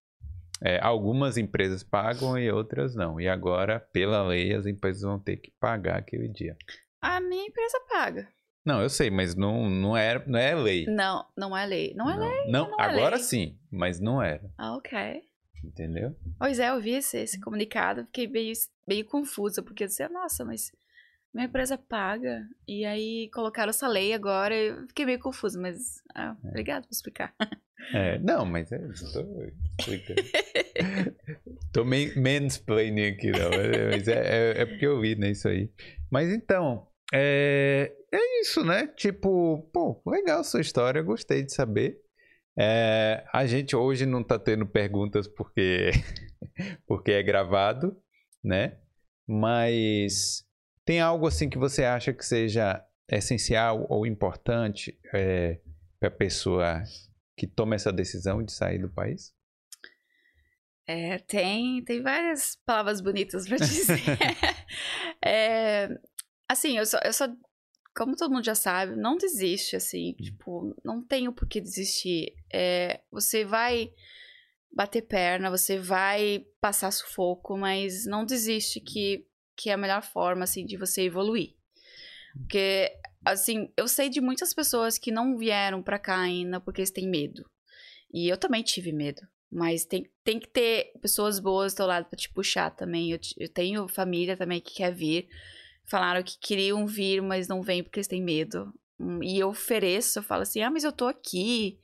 [0.62, 3.20] é, algumas empresas pagam e outras não.
[3.20, 6.58] E agora, pela lei, as empresas vão ter que pagar aquele dia.
[7.01, 8.28] A minha empresa paga.
[8.66, 10.86] Não, eu sei, mas não, não, é, não é lei.
[10.88, 11.93] Não, não é lei.
[11.95, 12.51] Não é não, lei.
[12.51, 13.24] Não, não é agora lei.
[13.24, 14.49] sim, mas não era.
[14.58, 15.22] Ah, ok.
[15.64, 16.16] Entendeu?
[16.38, 18.53] Pois é, eu vi esse, esse comunicado, fiquei meio,
[18.88, 20.72] meio confusa, porque eu disse, nossa, mas
[21.36, 22.47] minha empresa paga.
[22.68, 24.56] E aí colocaram essa lei agora.
[24.56, 26.47] Eu fiquei meio confusa, mas ah, é.
[26.47, 27.36] obrigado por explicar.
[27.93, 29.23] É, não, mas é, estou
[29.79, 30.21] explicando.
[31.71, 33.49] tô mansplaining aqui, não.
[33.91, 35.69] Mas é, é, é, porque eu vi, né, isso aí.
[36.09, 38.88] Mas então, é, é isso, né?
[38.95, 41.99] Tipo, pô, legal sua história, gostei de saber.
[42.57, 45.91] É, a gente hoje não tá tendo perguntas porque,
[46.88, 47.95] porque é gravado,
[48.43, 48.77] né?
[49.27, 50.45] Mas
[50.86, 55.59] tem algo assim que você acha que seja essencial ou importante é,
[55.99, 56.83] para a pessoa
[57.36, 59.33] que toma essa decisão de sair do país?
[60.88, 64.01] É, tem, tem várias palavras bonitas para dizer.
[65.23, 65.89] é,
[66.47, 67.27] assim, eu só, eu só,
[67.95, 70.23] como todo mundo já sabe, não desiste, assim, hum.
[70.23, 72.36] tipo, não tem o porquê desistir.
[72.53, 73.91] É, você vai
[74.71, 79.25] bater perna, você vai passar sufoco, mas não desiste que
[79.55, 81.55] que é a melhor forma, assim, de você evoluir.
[82.38, 82.91] Porque,
[83.26, 87.09] assim, eu sei de muitas pessoas que não vieram pra cá ainda porque eles têm
[87.09, 87.43] medo.
[88.13, 89.21] E eu também tive medo.
[89.51, 93.11] Mas tem, tem que ter pessoas boas do teu lado pra te puxar também.
[93.11, 95.28] Eu, eu tenho família também que quer vir.
[95.86, 98.73] Falaram que queriam vir, mas não vêm porque eles têm medo.
[98.99, 101.80] Hum, E eu ofereço, eu falo assim: ah, mas eu tô aqui,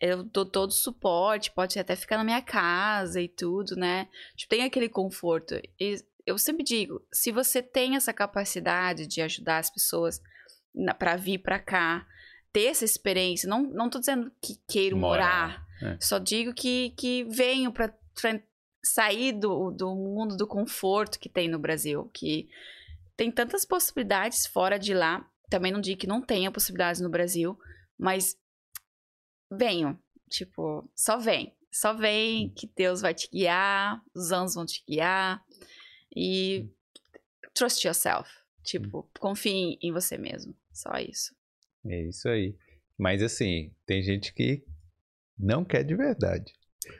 [0.00, 4.08] eu dou todo o suporte, pode até ficar na minha casa e tudo, né?
[4.36, 5.54] Tipo, tem aquele conforto.
[5.78, 10.20] E eu sempre digo: se você tem essa capacidade de ajudar as pessoas
[10.98, 12.06] pra vir pra cá,
[12.52, 15.98] ter essa experiência, não, não tô dizendo que queiro Morar, morar, é.
[16.00, 17.92] só digo que, que venho pra
[18.84, 22.48] sair do, do mundo do conforto que tem no Brasil, que
[23.16, 25.28] tem tantas possibilidades fora de lá.
[25.50, 27.58] Também não digo que não tenha possibilidades no Brasil,
[27.98, 28.36] mas
[29.50, 29.98] venham.
[30.28, 31.56] Tipo, só vem.
[31.72, 35.44] Só vem que Deus vai te guiar, os anjos vão te guiar.
[36.14, 36.68] E
[37.52, 38.30] trust yourself.
[38.62, 40.54] Tipo, confie em você mesmo.
[40.74, 41.34] Só isso.
[41.86, 42.56] É isso aí.
[42.98, 44.64] Mas assim, tem gente que
[45.38, 46.52] não quer de verdade.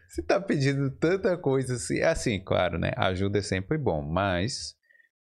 [0.08, 2.00] Você tá pedindo tanta coisa assim.
[2.00, 2.92] Assim, claro, né?
[2.96, 4.76] Ajuda é sempre bom, mas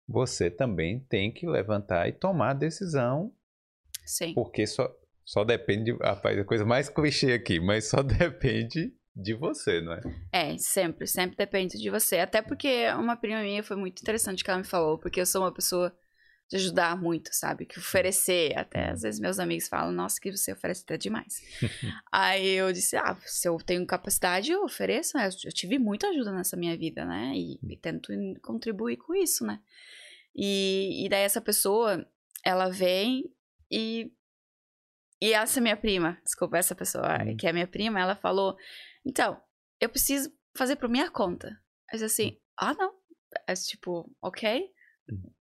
[0.08, 3.34] você também tem que levantar e tomar a decisão,
[4.06, 4.34] Sim.
[4.34, 4.94] porque só,
[5.26, 5.92] só depende.
[6.02, 10.02] Rapaz, a coisa mais clichê aqui, mas só depende de você, não é?
[10.32, 12.20] É, sempre, sempre depende de você.
[12.20, 15.42] Até porque uma prima minha foi muito interessante que ela me falou, porque eu sou
[15.42, 15.96] uma pessoa
[16.54, 17.66] de ajudar muito, sabe?
[17.66, 18.56] Que oferecer.
[18.58, 21.42] Até às vezes meus amigos falam, nossa, que você oferece até demais.
[22.12, 25.28] Aí eu disse, ah, se eu tenho capacidade, eu ofereço, né?
[25.44, 27.34] Eu tive muita ajuda nessa minha vida, né?
[27.36, 29.60] E, e tento contribuir com isso, né?
[30.36, 32.06] E, e daí essa pessoa,
[32.44, 33.34] ela vem
[33.72, 34.12] e.
[35.22, 37.38] E essa minha prima, desculpa, essa pessoa Hum.
[37.38, 38.58] que é minha prima, ela falou:
[39.06, 39.42] então,
[39.80, 41.50] eu preciso fazer por minha conta.
[41.92, 42.94] Eu disse assim, ah, não.
[43.48, 44.70] É tipo, ok,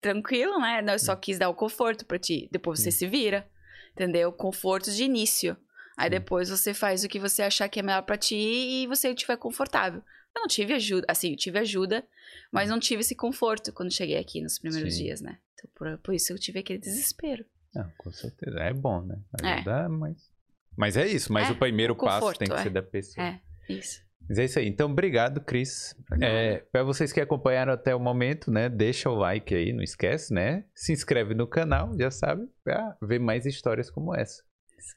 [0.01, 0.85] tranquilo, né?
[0.89, 2.49] Eu só quis dar o conforto pra ti.
[2.51, 3.49] Depois você se vira,
[3.93, 4.33] entendeu?
[4.33, 5.57] Conforto de início.
[5.97, 9.11] Aí depois você faz o que você achar que é melhor pra ti e você
[9.11, 10.03] estiver confortável.
[10.35, 12.07] Eu não tive ajuda, assim, eu tive ajuda,
[12.51, 15.05] mas não tive esse conforto quando cheguei aqui nos primeiros Sim.
[15.05, 15.39] dias, né?
[15.55, 17.45] Então, por, por isso eu tive aquele desespero.
[17.75, 18.59] Não, com certeza.
[18.61, 19.19] É bom, né?
[19.43, 19.53] É.
[19.55, 20.31] Ajudar, mas.
[20.77, 22.63] Mas é isso, mas É, o primeiro o passo conforto, tem que é.
[22.63, 23.27] ser da pessoa.
[23.27, 24.03] É, isso.
[24.31, 24.69] Mas é isso aí.
[24.69, 25.93] Então, obrigado, Cris.
[26.23, 28.69] É, para vocês que acompanharam até o momento, né?
[28.69, 30.65] Deixa o like aí, não esquece, né?
[30.73, 34.45] Se inscreve no canal, já sabe, pra ver mais histórias como essa.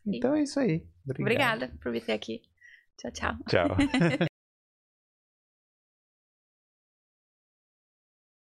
[0.05, 0.85] Então é isso aí.
[1.03, 1.63] Obrigado.
[1.63, 2.43] Obrigada por vir aqui.
[2.95, 3.35] Tchau, tchau.
[3.49, 3.77] Tchau.